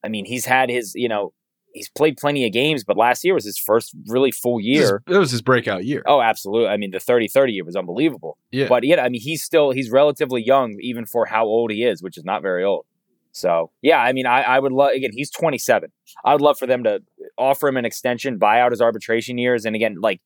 [0.04, 1.32] I mean, he's had his you know
[1.74, 5.02] he's played plenty of games, but last year was his first really full year.
[5.06, 6.02] It was his breakout year.
[6.06, 6.68] Oh, absolutely.
[6.68, 8.38] I mean, the 30-30 year was unbelievable.
[8.50, 8.68] Yeah.
[8.68, 12.02] But yeah, I mean, he's still he's relatively young even for how old he is,
[12.02, 12.86] which is not very old.
[13.38, 15.10] So yeah, I mean, I, I would love again.
[15.12, 15.90] He's 27.
[16.24, 17.00] I would love for them to
[17.38, 20.20] offer him an extension, buy out his arbitration years, and again, like,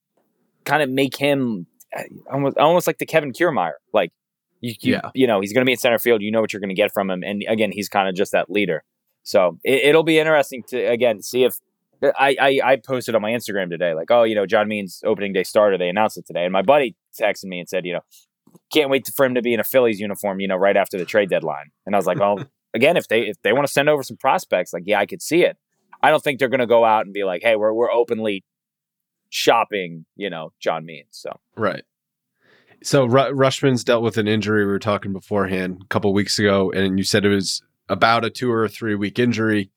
[0.65, 3.73] kind of make him uh, almost almost like the Kevin Kiermaier.
[3.93, 4.11] Like,
[4.61, 5.11] you, you, Yeah.
[5.15, 6.23] you know, he's going to be in center field.
[6.23, 8.33] You know what you're going to get from him, and again, he's kind of just
[8.33, 8.83] that leader.
[9.25, 11.59] So it, it'll be interesting to again see if
[12.19, 15.33] I, I I posted on my Instagram today, like, oh, you know, John Means opening
[15.33, 15.77] day starter.
[15.79, 18.01] They announced it today, and my buddy texted me and said, you know,
[18.73, 21.05] can't wait for him to be in a Phillies uniform, you know, right after the
[21.05, 21.71] trade deadline.
[21.87, 22.39] And I was like, well,
[22.75, 25.23] again, if they if they want to send over some prospects, like, yeah, I could
[25.23, 25.57] see it.
[26.03, 28.45] I don't think they're going to go out and be like, hey, we're we're openly
[29.31, 31.09] shopping, you know, John Means.
[31.11, 31.85] So Right.
[32.83, 34.67] So Ru- Rutschman's dealt with an injury.
[34.67, 38.31] We were talking beforehand a couple weeks ago, and you said it was about a
[38.31, 39.71] two or three week injury.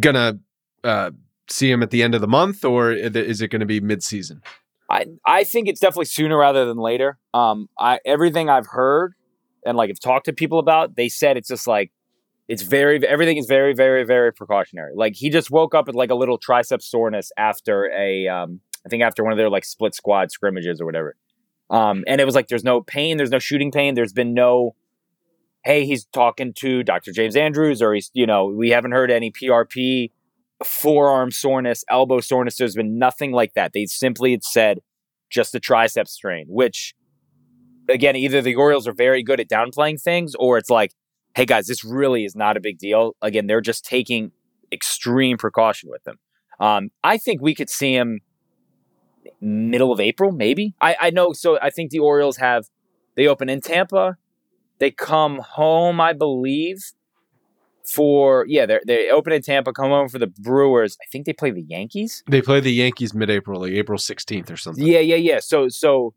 [0.00, 0.38] Gonna
[0.82, 1.10] uh,
[1.48, 4.02] see him at the end of the month, or is it going to be mid
[4.02, 4.42] season?
[4.88, 7.18] I I think it's definitely sooner rather than later.
[7.34, 9.14] Um, I everything I've heard
[9.64, 11.92] and like have talked to people about, they said it's just like
[12.48, 14.92] it's very everything is very very very precautionary.
[14.94, 18.88] Like he just woke up with like a little tricep soreness after a um I
[18.88, 21.16] think after one of their like split squad scrimmages or whatever.
[21.70, 24.74] Um, and it was like there's no pain, there's no shooting pain, there's been no
[25.64, 27.12] hey, he's talking to Dr.
[27.12, 30.10] James Andrews or he's you know, we haven't heard any PRP
[30.64, 32.56] forearm soreness, elbow soreness.
[32.56, 33.72] There's been nothing like that.
[33.72, 34.80] They simply said
[35.30, 36.94] just a tricep strain, which
[37.88, 40.94] again, either the Orioles are very good at downplaying things or it's like,
[41.34, 43.16] hey guys, this really is not a big deal.
[43.22, 44.32] Again, they're just taking
[44.70, 46.18] extreme precaution with them.
[46.60, 48.20] Um, I think we could see him
[49.40, 50.74] middle of April, maybe.
[50.80, 51.32] I, I know.
[51.32, 52.66] So I think the Orioles have,
[53.16, 54.16] they open in Tampa.
[54.78, 56.78] They come home, I believe,
[57.84, 60.96] for yeah, they they open in Tampa, come home for the Brewers.
[61.00, 62.22] I think they play the Yankees.
[62.28, 64.84] They play the Yankees mid April, like April sixteenth or something.
[64.84, 65.38] Yeah, yeah, yeah.
[65.40, 66.14] So so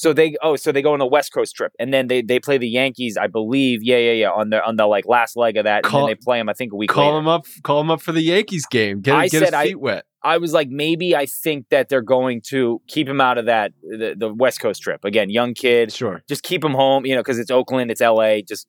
[0.00, 2.38] so they oh so they go on the West Coast trip and then they they
[2.38, 3.80] play the Yankees, I believe.
[3.82, 4.30] Yeah, yeah, yeah.
[4.30, 6.48] On the on the like last leg of that, Call- and then they play them.
[6.48, 7.18] I think a week Call later.
[7.18, 7.46] him up.
[7.64, 9.00] Call him up for the Yankees game.
[9.00, 10.04] Get, I get his said I- wet.
[10.22, 13.72] I was like, maybe I think that they're going to keep him out of that
[13.82, 15.30] the, the West Coast trip again.
[15.30, 16.22] Young kid, Sure.
[16.28, 18.66] just keep him home, you know, because it's Oakland, it's LA, just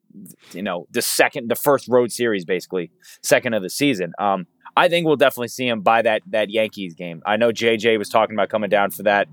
[0.54, 2.92] you know, the second, the first road series, basically,
[3.24, 4.14] second of the season.
[4.20, 4.46] Um,
[4.78, 7.22] I think we'll definitely see him by that that Yankees game.
[7.26, 9.28] I know JJ was talking about coming down for that.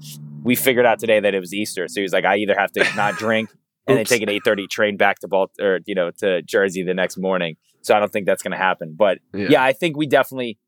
[0.47, 2.73] We figured out today that it was Easter, so he was like, I either have
[2.73, 3.51] to not drink
[3.87, 6.83] and then take an eight thirty train back to Balt or you know to Jersey
[6.83, 7.57] the next morning.
[7.83, 8.95] So I don't think that's going to happen.
[8.97, 9.47] But Yeah.
[9.51, 10.59] yeah, I think we definitely.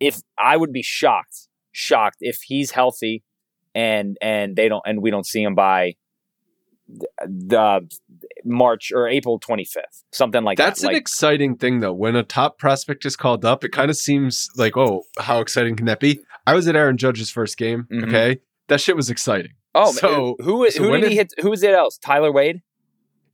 [0.00, 3.22] If I would be shocked, shocked if he's healthy,
[3.74, 5.94] and and they don't and we don't see him by
[7.26, 7.86] the
[8.44, 10.82] March or April 25th, something like That's that.
[10.82, 11.92] That's an Like, exciting thing, though.
[11.92, 15.76] When a top prospect is called up, it kind of seems like, oh, how exciting
[15.76, 16.20] can that be?
[16.46, 17.86] I was at Aaron Judge's first game.
[17.92, 18.04] Mhm.
[18.08, 19.52] Okay, that shit was exciting.
[19.74, 21.32] oh, so- who so who did he hit?
[21.40, 21.98] Who was it else?
[21.98, 22.62] Tyler Wade.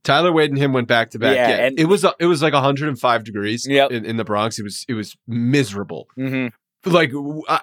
[0.03, 1.35] Tyler Wade and him went back to back.
[1.35, 3.91] Yeah, Yeah, and- it was it was like 105 degrees Yep.
[3.91, 4.59] in, in the Bronx.
[4.59, 6.07] It was it was miserable.
[6.17, 6.47] Mm-hmm.
[6.91, 7.11] Like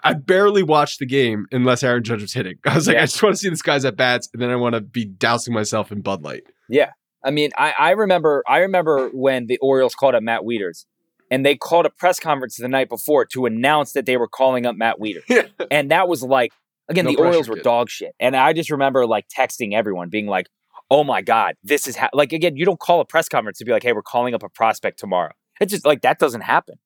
[0.02, 2.56] I barely watched the game unless Aaron Judge was hitting.
[2.66, 3.02] I was like, Yeah.
[3.02, 5.04] I just want to see this guy's at bats, and then I want to be
[5.04, 6.42] dousing myself in Bud Light.
[6.68, 6.90] Yeah,
[7.22, 10.87] I mean, I, I remember I remember when the Orioles called up Matt Wieters,
[11.30, 14.66] and they called a press conference the night before to announce that they were calling
[14.66, 16.50] up Matt Wieters, and that was like
[16.92, 17.64] again No the Orioles were kid.
[17.64, 20.48] dog shit, and I just remember like texting everyone, being like,
[20.90, 22.11] "Oh my god, this is ha-.
[22.12, 24.42] like again you don't call a press conference to be like, hey, we're calling up
[24.42, 25.33] a prospect tomorrow.
[25.61, 26.76] It's just like that doesn't happen,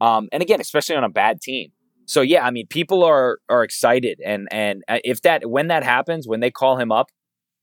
[0.00, 1.70] um, and again, especially on a bad team.
[2.06, 5.82] So yeah, I mean, people are are excited, and and uh, if that when that
[5.82, 7.08] happens, when they call him up,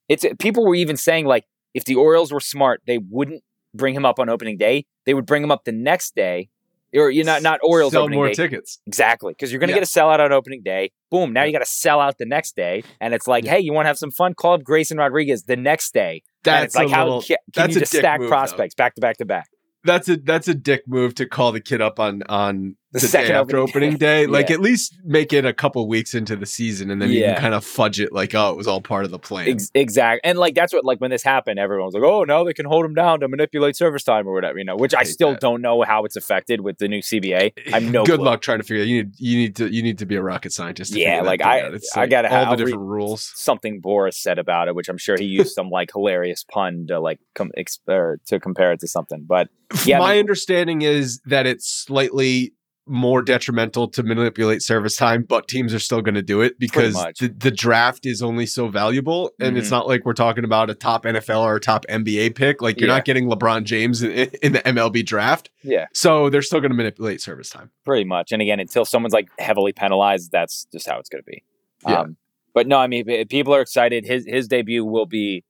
[0.09, 4.05] it's people were even saying like if the Orioles were smart, they wouldn't bring him
[4.05, 4.85] up on opening day.
[5.05, 6.49] They would bring him up the next day,
[6.93, 8.33] or you're not not Orioles Sell more day.
[8.33, 8.79] tickets.
[8.87, 9.79] Exactly, because you're going to Yeah.
[9.81, 10.91] get a sellout on opening day.
[11.11, 11.33] Boom!
[11.33, 13.51] Now you got to sell out the next day, and it's like, Yeah.
[13.53, 14.33] hey, you want to have some fun?
[14.33, 16.23] Call up Grayson Rodriguez the next day.
[16.43, 18.35] That's like how little, ca- can that's you just stack move, though.
[18.35, 19.47] prospects back to back to back?
[19.83, 23.07] That's a that's a dick move to call the kid up on on The the,
[23.07, 24.25] second day after opening opening day.
[24.33, 24.55] Like Yeah.
[24.55, 27.53] at least make it a couple weeks into the season, and then you can kind
[27.55, 29.47] of fudge it like, oh, it was all part of the plan.
[29.49, 32.43] Ex- exact, and like that's what like when this happened, everyone was like, oh, now
[32.43, 34.75] they can hold him down to manipulate service time or whatever, you know.
[34.75, 35.41] Which I Hate still that.
[35.41, 37.53] don't know how it's affected with the new CBA.
[37.73, 38.25] I'm no Good clue.
[38.25, 38.83] luck trying to figure.
[38.83, 38.87] It.
[38.87, 40.93] You need you need to you need to be a rocket scientist.
[40.93, 41.59] To Yeah, like, I-.
[41.73, 43.31] It's I gotta all have- the different rules.
[43.35, 46.99] something Boras said about it, which I'm sure he used some like hilarious pun to
[46.99, 49.25] like com- ex- or to compare it to something.
[49.27, 49.49] But
[49.85, 52.53] yeah, I My mean- understanding is that it's slightly
[52.85, 56.93] more detrimental to manipulate service time, but teams are still going to do it because
[57.19, 59.31] the, the draft is only so valuable.
[59.39, 59.71] And it's Mhm.
[59.71, 62.61] not like we're talking about a top NFL or a top NBA pick.
[62.61, 62.95] Like you're Yeah.
[62.95, 65.49] not getting LeBron James in, in the MLB draft.
[65.63, 65.85] Yeah.
[65.93, 67.69] So they're still going to manipulate service time.
[67.85, 68.31] pretty much.
[68.33, 71.43] And again, until someone's like heavily penalized, that's just how it's going to be.
[71.87, 72.01] Yeah.
[72.01, 72.17] Um,
[72.53, 74.05] but no, I mean, people are excited.
[74.05, 75.43] His his debut will be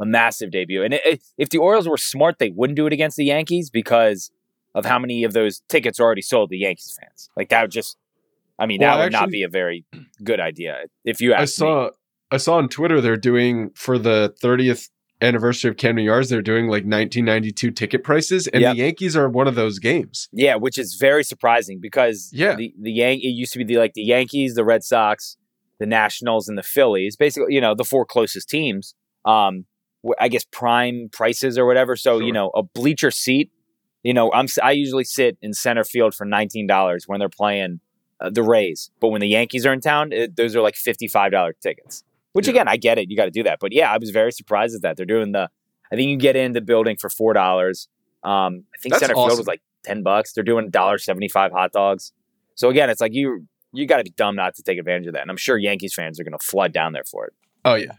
[0.00, 0.82] a massive debut.
[0.82, 3.70] And i- i- if the Orioles were smart, they wouldn't do it against the Yankees
[3.70, 4.32] because
[4.74, 7.30] of how many of those tickets are already sold to Yankees fans.
[7.36, 7.96] Like that would just,
[8.58, 9.84] I mean, Well, that would not be a very
[10.24, 11.46] good idea if you ask I me.
[11.46, 11.90] saw
[12.30, 14.88] I saw on Twitter they're doing for the 30th
[15.20, 18.72] anniversary of Camden Yards, they're doing like 1992 ticket prices, and Yep.
[18.74, 20.28] the Yankees are one of those games.
[20.32, 22.56] Yeah, which is very surprising because Yeah.
[22.56, 25.36] the the Yan- it used to be the like the Yankees, the Red Sox,
[25.78, 27.16] the Nationals, and the Phillies.
[27.16, 28.94] Basically, you know, the four closest teams.
[29.24, 29.66] Um,
[30.18, 31.94] I guess prime prices or whatever.
[31.94, 33.50] So you know, a bleacher seat.
[34.02, 37.80] You know, I'm I usually sit in center field for nineteen dollars when they're playing
[38.20, 41.08] uh, the Rays, but when the Yankees are in town, it, those are like fifty
[41.08, 42.04] five dollar tickets.
[42.32, 42.52] Which Yeah.
[42.52, 43.10] again, I get it.
[43.10, 44.96] You got to do that, but yeah, I was very surprised at that.
[44.96, 45.48] They're doing the.
[45.92, 47.88] I think you get in the building for four dollars.
[48.24, 50.32] Um, I think That's center field was like ten bucks.
[50.32, 52.12] They're doing dollar seventy five hot dogs.
[52.54, 55.14] So again, it's like you you got to be dumb not to take advantage of
[55.14, 55.22] that.
[55.22, 57.34] And I'm sure Yankees fans are going to flood down there for it.
[57.64, 57.92] Oh yeah.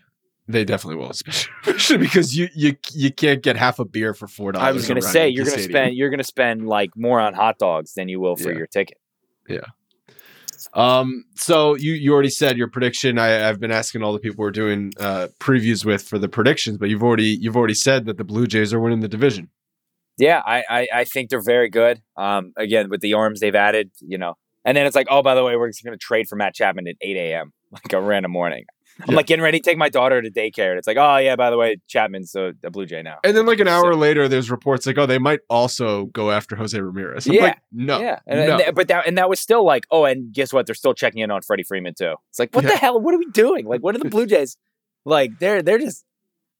[0.47, 4.51] They definitely will, especially, because you you you can't get half a beer for four
[4.51, 4.67] dollars.
[4.67, 7.19] I was going to say you're going to spend you're going to spend like more
[7.19, 8.57] on hot dogs than you will for Yeah.
[8.57, 8.97] your ticket.
[9.47, 9.61] Yeah.
[10.73, 13.19] Um, so you you already said your prediction.
[13.19, 16.77] I, I've been asking all the people we're doing uh, previews with for the predictions,
[16.77, 19.49] but you've already you've already said that the Blue Jays are winning the division.
[20.17, 22.01] Yeah, I, I I think they're very good.
[22.17, 25.35] Um, again with the arms they've added, you know, and then it's like, oh, by
[25.35, 27.51] the way, we're just going to trade for Matt Chapman at 8 a.m.
[27.71, 28.65] like a random morning.
[29.01, 29.15] I'm Yeah.
[29.15, 31.49] like getting ready to take my daughter to daycare, and it's like, oh yeah, by
[31.49, 33.17] the way, Chapman's a, a Blue Jay now.
[33.23, 36.29] And then like an hour So- later, there's reports like, oh, they might also go
[36.31, 37.25] after Jose Ramirez.
[37.27, 37.41] I'm Yeah.
[37.43, 38.57] like, no, yeah, and, no.
[38.59, 40.65] and but that and that was still like, oh, and guess what?
[40.65, 42.15] They're still checking in on Freddie Freeman too.
[42.29, 42.71] It's like, what Yeah.
[42.71, 42.99] the hell?
[43.01, 43.65] What are we doing?
[43.65, 44.57] Like, what are the Blue Jays?
[45.05, 46.05] Like, they're they're just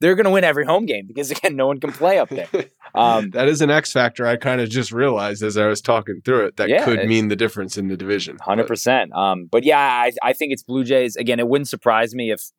[0.04, 2.48] they're gonna win every home game because again, no one can play up there.
[2.96, 4.28] Um, that is an X factor.
[4.28, 7.28] I kind of just realized as I was talking through it that Yeah, could mean
[7.28, 8.38] the difference in the division.
[8.40, 9.12] Hundred percent.
[9.14, 11.16] Um, but yeah, I, I think it's Blue Jays.
[11.16, 12.52] Again, it wouldn't surprise me if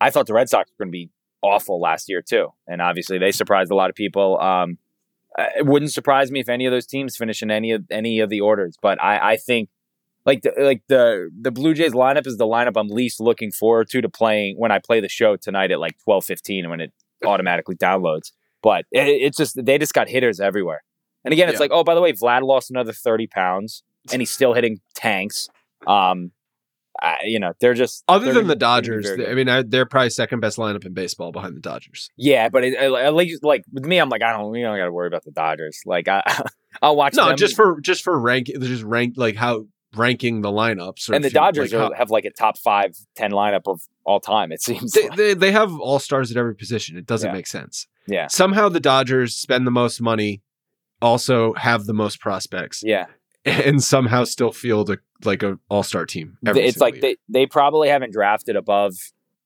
[0.00, 1.10] I thought the Red Sox were going to be
[1.42, 4.40] awful last year too, and obviously they surprised a lot of people.
[4.40, 4.78] Um,
[5.36, 8.30] it wouldn't surprise me if any of those teams finish in any of any of
[8.30, 8.78] the orders.
[8.80, 9.68] But I, I think
[10.28, 13.88] like the, like the the Blue Jays lineup is the lineup I'm least looking forward
[13.90, 16.92] to to playing when I play the show tonight at like twelve fifteen when it
[17.24, 18.32] automatically downloads.
[18.62, 20.82] But it, it's just they just got hitters everywhere.
[21.24, 21.60] And again, it's Yeah.
[21.64, 25.48] like, oh, by the way, Vlad lost another thirty pounds, and he's still hitting tanks.
[25.86, 26.32] Um,
[27.00, 29.28] I, you know, they're just Other they're than the gonna- they're gonna be Dodgers.
[29.30, 32.10] I mean, I, they're probably second best lineup in baseball behind the Dodgers.
[32.16, 34.86] yeah, but it, at least like with me, I'm like, I don't, we don't got
[34.86, 35.80] to worry about the Dodgers.
[35.86, 36.22] Like, I,
[36.82, 37.14] I'll watch.
[37.14, 37.36] No, them.
[37.36, 39.66] just for just for rank, just rank like how
[39.98, 41.10] ranking the lineups.
[41.10, 44.20] or and the Dodgers like, are, have like a top five, ten lineup of all
[44.20, 44.52] time.
[44.52, 44.92] It seems.
[44.92, 45.16] they, like.
[45.18, 46.96] they they have all stars at every position.
[46.96, 47.34] It doesn't Yeah.
[47.34, 47.86] make sense.
[48.06, 50.40] Yeah, Somehow the Dodgers spend the most money,
[51.02, 53.04] also have the most prospects, yeah.
[53.44, 56.38] and somehow still field a like a all star team.
[56.46, 57.00] every it's like year.
[57.02, 58.94] they they probably haven't drafted above,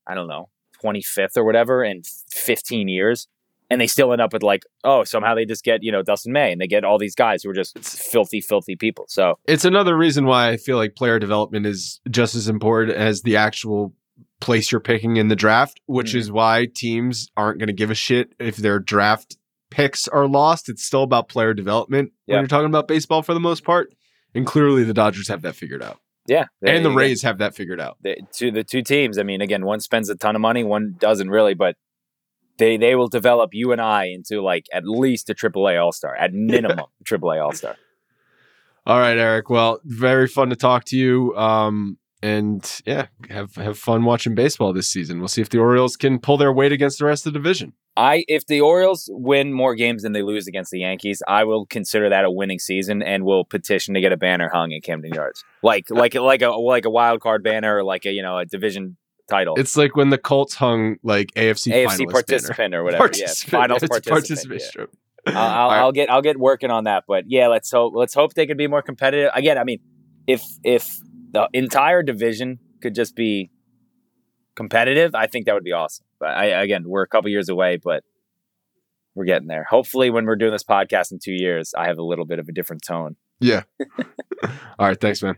[0.07, 0.47] I don't know,
[0.79, 3.27] twenty fifth or whatever in fifteen years.
[3.73, 6.31] And they still end up with like, oh, somehow they just get, you know, Dustin
[6.31, 9.05] May and they get all these guys who are just filthy, filthy people.
[9.07, 13.23] So it's another reason why I feel like player development is just as important as
[13.23, 13.95] the actual
[14.41, 16.17] place you're picking in the draft, which Mhm.
[16.17, 19.37] is why teams aren't going to give a shit if their draft
[19.71, 20.69] picks are lost.
[20.69, 22.35] It's still about player development Yeah.
[22.35, 23.91] when you're talking about baseball for the most part.
[24.35, 25.97] And clearly the Dodgers have that figured out.
[26.27, 27.97] yeah, and the they- Rays have that figured out.
[28.01, 29.17] the to the two teams.
[29.17, 31.75] I mean, again, one spends a ton of money, one doesn't really, but
[32.57, 36.15] they they will develop you and I into like at least a AAA All Star,
[36.15, 37.75] at minimum triple a AAA All Star.
[38.85, 39.49] All right, Eric.
[39.49, 41.35] Well, very fun to talk to you.
[41.37, 45.19] Um, and yeah, have have fun watching baseball this season.
[45.19, 47.73] We'll see if the Orioles can pull their weight against the rest of the division.
[47.97, 51.65] I if the Orioles win more games than they lose against the Yankees, I will
[51.65, 55.13] consider that a winning season and will petition to get a banner hung in Camden
[55.13, 58.37] Yards, like like like a like a wild card banner or like a you know
[58.37, 58.95] a division
[59.29, 62.11] title, It's like when the Colts hung like AFC, AFC banner.
[62.11, 63.03] participant or whatever.
[63.03, 63.51] Yeah, Participant.
[63.51, 64.61] finals It's participant.
[64.75, 64.85] yeah.
[65.27, 65.77] I'll, I'll, right.
[65.79, 67.05] I'll get I'll get working on that.
[67.07, 69.31] But yeah, let's hope let's hope they could be more competitive.
[69.33, 69.79] Again, I mean,
[70.27, 70.97] if if
[71.31, 73.49] the entire division could just be
[74.55, 76.05] competitive, I think that would be awesome.
[76.19, 78.03] But I again, we're a couple years away, but
[79.15, 79.63] we're getting there.
[79.63, 82.49] Hopefully, when we're doing this podcast in two years, I have a little bit of
[82.49, 83.15] a different tone.
[83.39, 83.63] Yeah.
[84.79, 84.99] All right.
[84.99, 85.37] Thanks, man.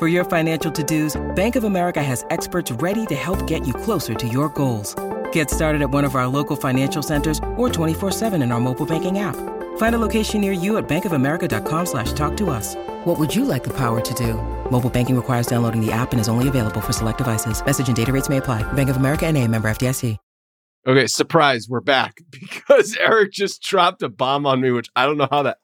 [0.00, 4.14] For your financial to-dos, Bank of America has experts ready to help get you closer
[4.14, 4.94] to your goals.
[5.30, 9.18] Get started at one of our local financial centers or 24-7 in our mobile banking
[9.18, 9.36] app.
[9.76, 12.76] Find a location near you at bankofamerica.com slash talk to us.
[13.04, 14.40] What would you like the power to do?
[14.70, 17.62] Mobile banking requires downloading the app and is only available for select devices.
[17.62, 18.62] Message and data rates may apply.
[18.72, 20.16] Bank of America and a member FDIC.
[20.86, 25.18] Okay, surprise, we're back because Eric just dropped a bomb on me, which I don't
[25.18, 25.58] know how the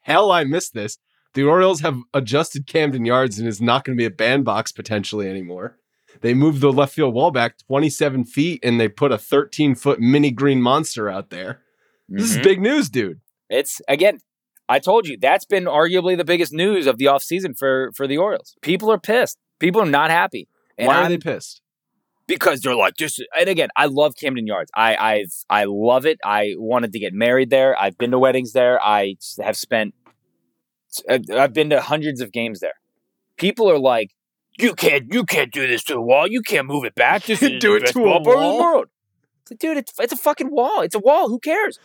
[0.00, 0.98] hell I missed this.
[1.36, 5.28] The Orioles have adjusted Camden Yards and is not going to be a bandbox potentially
[5.28, 5.76] anymore.
[6.22, 10.00] They moved the left field wall back 27 feet and they put a 13 foot
[10.00, 11.60] mini green monster out there.
[12.08, 12.42] This is Mhm.
[12.42, 13.20] big news, dude.
[13.50, 14.20] It's again,
[14.68, 18.16] I told you that's been arguably the biggest news of the offseason for for the
[18.16, 18.56] Orioles.
[18.62, 19.36] People are pissed.
[19.60, 20.48] People are not happy.
[20.78, 21.60] And Why are I'm- they pissed?
[22.28, 26.18] because they're like just and again i love camden yards i i've i love it
[26.24, 29.94] i wanted to get married there i've been to weddings there i have spent
[31.08, 32.74] i've been to hundreds of games there
[33.36, 34.10] people are like
[34.58, 37.42] you can't you can't do this to the wall you can't move it back this
[37.42, 38.60] is Do the it best to a ballpark in the wall?
[38.60, 38.86] world
[39.42, 41.78] it's like, dude it's, it's a fucking wall it's a wall who cares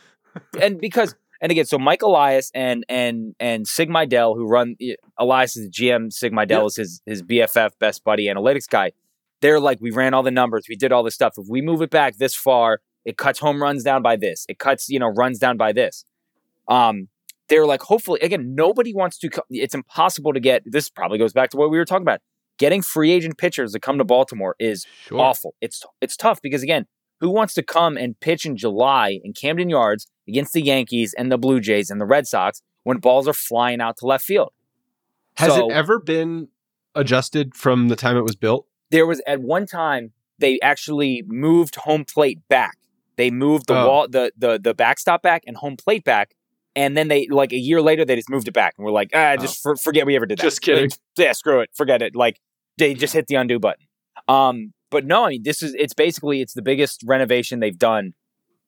[0.60, 4.76] and because and again so mike elias and and and sig Mejdal, who run
[5.18, 6.66] elias is the gm sig Mejdal Yep.
[6.66, 8.92] is his his bff best buddy analytics guy
[9.40, 11.34] they're like, we ran all the numbers, we did all this stuff.
[11.36, 14.46] If we move it back this far, it cuts home runs down by this.
[14.48, 16.04] It cuts, you know, runs down by this.
[16.68, 17.08] Um,
[17.48, 19.28] they're like, hopefully, again, nobody wants to.
[19.30, 20.62] Co- it's impossible to get.
[20.64, 22.20] This probably goes back to what we were talking about.
[22.58, 25.18] Getting free agent pitchers to come to Baltimore is Sure.
[25.20, 25.54] awful.
[25.60, 26.86] It's it's tough because again,
[27.20, 31.30] who wants to come and pitch in July in Camden Yards against the Yankees and
[31.32, 34.52] the Blue Jays and the Red Sox when balls are flying out to left field?
[35.36, 36.48] Has So- it ever been
[36.94, 38.66] adjusted from the time it was built?
[38.90, 42.76] there was at one time they actually moved home plate back.
[43.16, 43.88] They moved the Oh.
[43.88, 46.34] wall, the the the backstop back and home plate back,
[46.76, 49.10] and then they like a year later they just moved it back and we're like,
[49.14, 50.44] ah, just for, forget we ever did that.
[50.44, 50.46] Oh.
[50.48, 50.84] Just kidding.
[50.90, 52.14] Like, yeah, screw it, forget it.
[52.16, 52.40] Like
[52.78, 53.86] they just hit the undo button.
[54.28, 58.12] Um, but no, I mean this is it's basically it's the biggest renovation they've done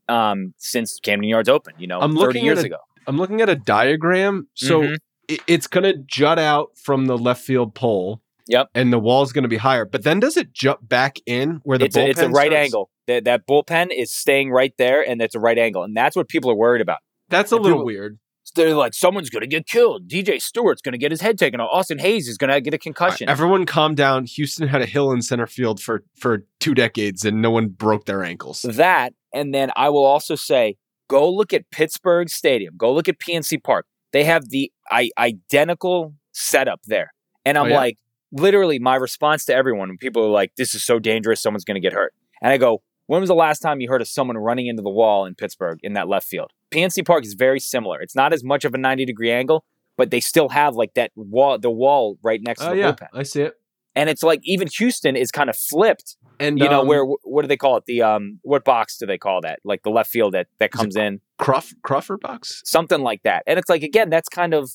[0.09, 1.77] um since Camden Yards opened.
[1.79, 2.79] You know, I'm thirty looking years at a- ago.
[3.07, 4.49] I'm looking at a diagram.
[4.55, 4.97] So Mhm.
[5.29, 8.23] it, it's going to jut out from the left field pole.
[8.47, 8.69] Yep.
[8.75, 9.85] And the wall's going to be higher.
[9.87, 12.55] But then does it jump back in where the It's a, it's a right starts?
[12.67, 12.91] angle.
[13.07, 16.29] That that bullpen is staying right there, and it's a right angle, and that's what
[16.29, 16.99] people are worried about.
[17.29, 18.19] That's a And little people- weird.
[18.55, 20.07] they're like, someone's going to get killed.
[20.09, 21.71] DJ Stewart's going to get his head taken off.
[21.73, 23.29] Austin Hays is going to get a concussion.
[23.29, 24.27] Everyone calm down.
[24.27, 28.05] Houston had a hill in center field for for two decades and no one broke
[28.05, 28.63] their ankles.
[28.63, 30.77] that, and then I will also say,
[31.09, 32.75] go look at Pittsburgh Stadium.
[32.77, 33.87] Go look at PNC Park.
[34.13, 37.13] They have the I- identical setup there.
[37.45, 37.77] And I'm Oh, yeah?
[37.77, 37.99] like,
[38.33, 41.75] literally, my response to everyone when people are like, this is so dangerous, someone's going
[41.77, 42.13] to get hurt.
[42.43, 44.91] And I go, when was the last time you heard of someone running into the
[44.91, 46.51] wall in Pittsburgh in that left field?
[46.75, 48.01] PNC Park is very similar.
[48.01, 49.65] It's not as much of a 90 degree angle,
[49.97, 52.93] but they still have like that wall, the wall right next to Oh the yeah,
[52.93, 53.09] bullpen.
[53.13, 53.55] I see it.
[53.95, 57.43] And it's like even Houston is kind of flipped And you know um, where what
[57.43, 60.11] do they call it the um what box do they call that like the left
[60.11, 62.61] field that that comes in Cruff Cruffer box?
[62.65, 64.73] something like that and it's like again that's kind of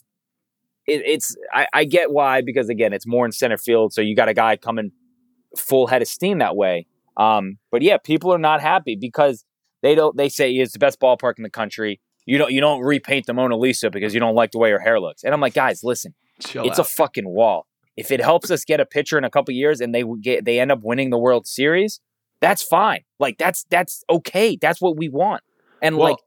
[0.88, 4.16] it, it's I, I get why because again it's more in center field so you
[4.16, 4.92] got a guy coming
[5.58, 6.88] full head of steam that way
[7.18, 9.44] um but yeah people are not happy because
[9.82, 12.82] they don't they say it's the best ballpark in the country you don't you don't
[12.82, 15.42] repaint the Mona Lisa because you don't like the way her hair looks and I'm
[15.42, 17.68] like guys listen Chill it's a fucking wall.
[17.98, 20.60] If it helps us get a pitcher in a couple years and they get they
[20.60, 22.00] end up winning the World Series,
[22.40, 23.02] that's fine.
[23.20, 24.58] Like that's that's okay.
[24.60, 25.44] That's what we want.
[25.82, 26.18] And Well- like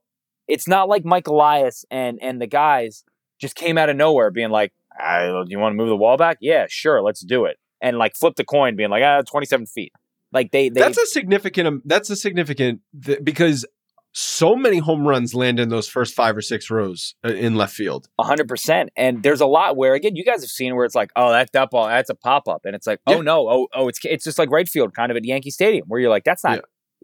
[0.49, 3.05] it's not like Mike Elias and and the guys
[3.41, 6.39] just came out of nowhere being like, "Do you want to move the wall back?
[6.41, 9.93] Yeah, sure, let's do it." And like flip the coin, being like, "Ah, 27 feet."
[10.33, 11.69] Like they, they that's a significant.
[11.69, 13.67] um, That's a significant th- because
[14.15, 17.75] so many home runs land in those first five or six rows uh, in left
[17.75, 18.09] field.
[18.21, 18.91] hundred percent.
[18.97, 21.51] And there's a lot where again, you guys have seen where it's like, oh, that
[21.53, 23.17] that ball, that's a pop up, and it's like, Yeah.
[23.17, 25.85] oh no, oh oh, it's it's just like right field, kind of at Yankee Stadium,
[25.89, 26.61] where you're like, that's not.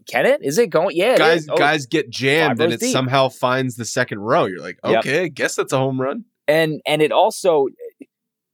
[0.06, 0.40] Can it?
[0.42, 0.96] Is it going?
[0.96, 1.46] Yeah, guys.
[1.50, 2.92] Oh, guys get jammed, and it deep.
[2.92, 4.44] somehow finds the second row.
[4.46, 4.98] You're like, Yep.
[5.00, 6.24] okay, I guess that's a home run.
[6.46, 7.66] and and it also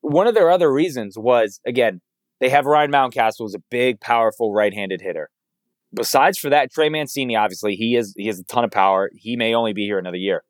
[0.01, 2.01] one of their other reasons was again
[2.45, 5.31] they have Ryan Mountcastle who's a big, powerful right-handed hitter.
[5.95, 9.11] Besides for that, Trey Mancini obviously he is he has a ton of power.
[9.15, 10.45] He may only be here another year.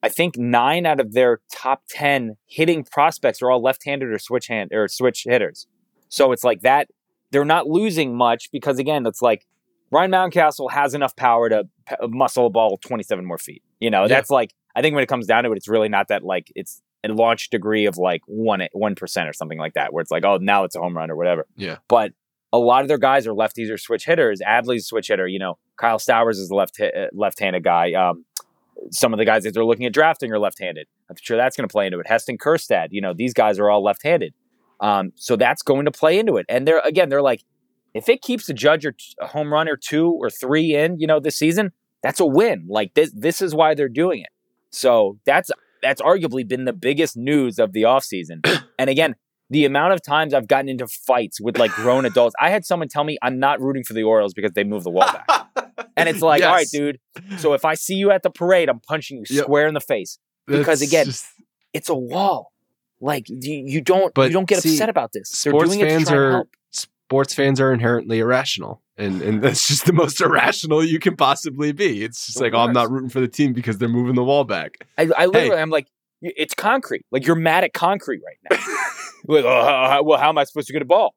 [0.00, 4.46] I think nine out of their top ten hitting prospects are all left-handed or switch
[4.46, 5.66] hand or switch hitters.
[6.08, 6.86] So it's like that
[7.32, 9.44] they're not losing much because again it's like
[9.90, 13.62] Ryan Mountcastle has enough power to p- muscle a ball 27 more feet.
[13.80, 14.08] You know, Yeah.
[14.08, 16.52] that's like I think when it comes down to it, it's really not that like
[16.54, 20.10] it's a launch degree of like one one percent or something like that, where it's
[20.10, 21.46] like, oh, now it's a home run or whatever.
[21.56, 21.78] Yeah.
[21.88, 22.12] But
[22.52, 24.40] a lot of their guys are lefties or switch hitters.
[24.40, 25.26] Adley's a switch hitter.
[25.26, 27.92] You know, Kyle Stowers is a left uh, left-handed guy.
[27.94, 28.24] Um,
[28.90, 30.86] some of the guys that they're looking at drafting are left-handed.
[31.10, 32.06] I'm sure that's going to play into it.
[32.06, 34.34] Heston Kjerstad, you know, these guys are all left-handed.
[34.80, 36.46] Um, so that's going to play into it.
[36.48, 37.42] And they're again, they're like,
[37.94, 40.98] if it keeps a judge or t- a home run or two or three in,
[40.98, 42.66] you know, this season, that's a win.
[42.68, 44.30] Like this, this is why they're doing it.
[44.70, 45.50] So that's
[45.84, 48.40] that's arguably been the biggest news of the offseason.
[48.78, 49.14] and again,
[49.50, 52.34] the amount of times I've gotten into fights with like grown adults.
[52.40, 54.90] I had someone tell me I'm not rooting for the Orioles because they moved the
[54.90, 55.46] wall back.
[55.96, 56.98] And it's like, all right, dude.
[57.38, 59.44] So if I see you at the parade, I'm punching you Yep.
[59.44, 60.18] square in the face.
[60.46, 61.26] because, That's again, just-
[61.72, 62.50] It's a wall.
[63.00, 65.28] Like you, you don't But you don't get see, upset about this.
[65.42, 66.44] They're sports doing it to fans are.
[67.14, 71.70] Sports fans are inherently irrational, and and that's just the most irrational you can possibly
[71.72, 72.02] be.
[72.02, 74.24] It's just Of like, oh, I'm not rooting for the team because they're moving the
[74.24, 74.78] wall back.
[74.98, 75.86] I, I literally, I'm like,
[76.20, 77.06] it's concrete.
[77.12, 78.66] Like you're mad at concrete right now.
[79.34, 81.14] like, oh, how- well, how am I supposed to get a ball?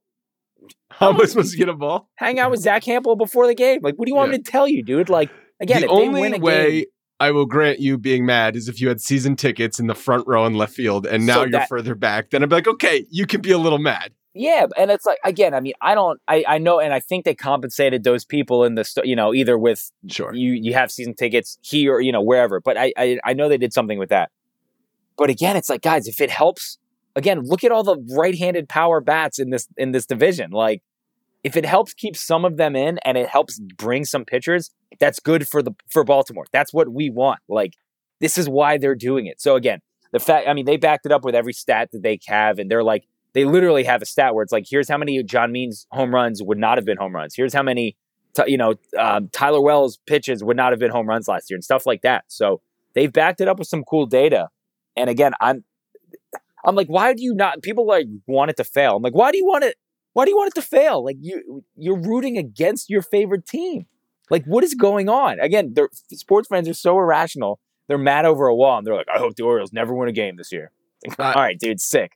[0.91, 2.09] How am I supposed to get a ball?
[2.15, 3.79] Hang out with Zack Hample before the game.
[3.81, 4.37] Like, what do you want Yeah.
[4.37, 5.09] me to tell you, dude?
[5.09, 5.29] Like,
[5.59, 6.85] again, the if they only win a way game,
[7.19, 10.27] I will grant you being mad is if you had season tickets in the front
[10.27, 12.29] row in left field, and now So you're that- further back.
[12.29, 14.11] Then I'd be like, okay, you can be a little mad.
[14.37, 17.25] Yeah, and it's like again, I mean, I don't, I, I know, and I think
[17.25, 20.33] they compensated those people in the, st- you know, either with Sure.
[20.33, 22.61] you, you have season tickets here, you know, wherever.
[22.61, 24.31] But I, I, I know they did something with that.
[25.17, 26.77] But again, it's like, guys, if it helps,
[27.15, 30.51] again, look at all the right-handed power bats in this in this division.
[30.51, 30.83] Like,
[31.43, 35.19] if it helps keep some of them in and it helps bring some pitchers, that's
[35.19, 36.45] good for the for Baltimore.
[36.51, 37.39] That's what we want.
[37.47, 37.73] Like,
[38.19, 39.41] this is why they're doing it.
[39.41, 39.79] So again,
[40.11, 42.69] the fact, I mean, they backed it up with every stat that they have, and
[42.69, 43.07] they're like,
[43.37, 46.41] they literally have a stat where it's like, here's how many John Means home runs
[46.41, 47.35] would not have been home runs.
[47.35, 47.95] Here's how many,
[48.47, 51.63] you know, um, Tyler Wells pitches would not have been home runs last year and
[51.63, 52.25] stuff like that.
[52.29, 52.61] So
[52.95, 54.49] they've backed it up with some cool data.
[54.95, 55.63] And again, I'm,
[56.65, 57.61] I'm like, why do you not?
[57.61, 58.95] People like want it to fail.
[58.95, 59.75] I'm like, why do you want it?
[60.13, 61.05] Why do you want it to fail?
[61.05, 63.85] Like you, you're rooting against your favorite team.
[64.31, 65.39] Like, what is going on?
[65.39, 65.75] Again,
[66.11, 67.59] sports fans are so irrational.
[67.87, 70.11] They're mad over a wall, and they're like, I hope the Orioles never win a
[70.11, 70.71] game this year.
[71.19, 72.13] All right, dude, sick.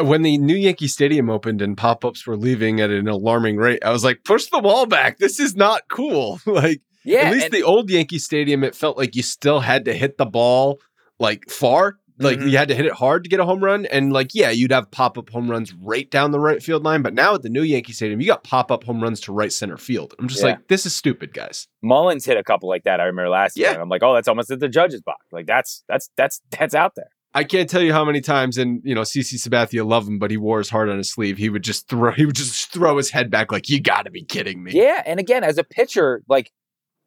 [0.00, 3.84] When the new Yankee Stadium opened and pop ups were leaving at an alarming rate,
[3.84, 5.18] I was like, push the wall back.
[5.18, 6.40] This is not cool.
[6.46, 9.84] like, Yeah, at least and- the old Yankee Stadium, it felt like you still had
[9.84, 10.78] to hit the ball
[11.18, 11.98] like far.
[12.18, 12.50] Like Mhm.
[12.50, 13.86] you had to hit it hard to get a home run.
[13.86, 17.02] And like, yeah, you'd have pop up home runs right down the right field line.
[17.02, 19.52] But now at the new Yankee Stadium, you got pop up home runs to right
[19.52, 20.14] center field.
[20.18, 20.50] I'm just Yeah.
[20.50, 21.68] like, this is stupid, guys.
[21.82, 23.00] Mullins hit a couple like that.
[23.00, 23.72] I remember last Yeah.
[23.72, 23.80] year.
[23.80, 25.24] I'm like, oh, that's almost at the judge's box.
[25.32, 27.10] Like that's that's that's that's out there.
[27.34, 30.30] I can't tell you how many times, and you know, CC Sabathia love him, but
[30.30, 31.38] he wore his heart on his sleeve.
[31.38, 34.10] He would just throw, he would just throw his head back, like, you got to
[34.10, 34.72] be kidding me.
[34.74, 36.52] Yeah, and again, as a pitcher, like,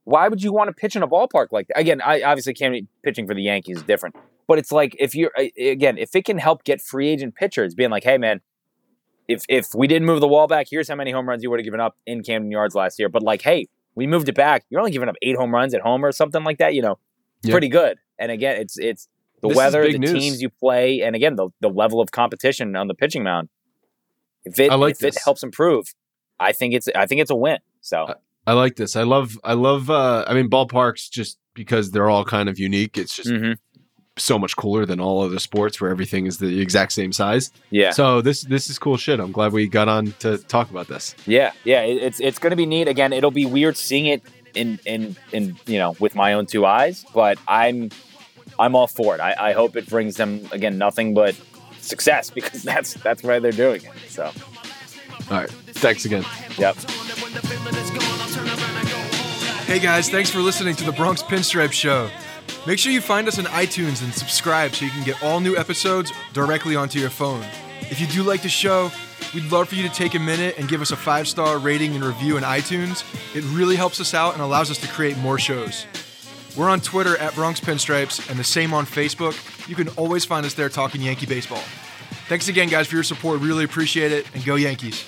[0.03, 1.77] why would you want to pitch in a ballpark like that?
[1.79, 4.15] Again, I obviously can't pitching for the Yankees is different,
[4.47, 7.89] but it's like if you're again, if it can help get free agent pitchers, being
[7.89, 8.41] like, hey man,
[9.27, 11.59] if if we didn't move the wall back, here's how many home runs you would
[11.59, 13.09] have given up in Camden Yards last year.
[13.09, 14.63] But like, hey, we moved it back.
[14.69, 16.75] You're only giving up eight home runs at home or something like that.
[16.75, 16.99] You know,
[17.43, 17.51] Yeah.
[17.53, 17.97] pretty good.
[18.19, 19.07] And again, it's it's
[19.47, 20.11] the This weather, the news.
[20.13, 23.49] teams you play, and again the the level of competition on the pitching mound.
[24.45, 25.85] If it I like if it helps improve,
[26.39, 27.59] I think it's I think it's a win.
[27.81, 28.13] So
[28.47, 28.95] I like this.
[28.95, 32.95] I love, I love, uh, I mean, ballparks just because they're all kind of unique.
[32.95, 33.57] It's just mhm.
[34.17, 37.51] so much cooler than all other sports where everything is the exact same size.
[37.71, 39.19] yeah, So this, this is cool shit.
[39.19, 41.15] I'm glad we got on to talk about this.
[41.25, 41.81] yeah, yeah.
[41.81, 42.87] it- It's it's going to be neat.
[42.87, 44.21] Again, it'll be weird seeing it
[44.53, 47.89] in in in you know with my own two eyes, but I'm
[48.59, 49.21] I'm all for it.
[49.21, 51.35] I, I hope it brings them again nothing but
[51.79, 53.91] success because that's that's why they're doing it.
[54.09, 54.25] So
[55.31, 55.49] All right.
[55.49, 56.25] Thanks again.
[56.57, 56.75] yep.
[59.65, 62.09] Hey guys, thanks for listening to the Bronx Pinstripe Show.
[62.67, 65.55] Make sure you find us on iTunes and subscribe so you can get all new
[65.55, 67.43] episodes directly onto your phone.
[67.81, 68.91] If you do like the show,
[69.35, 71.93] We'd love for you to take a minute and give us a five star rating
[71.93, 73.03] and review in iTunes.
[73.35, 75.85] It really helps us out and allows us to create more shows.
[76.57, 79.67] We're on Twitter at Bronx Pinstripes and the same on Facebook.
[79.67, 81.63] You can always find us there talking Yankee baseball.
[82.27, 83.41] Thanks again, guys, for your support.
[83.41, 85.03] Really appreciate it, and go Yankees.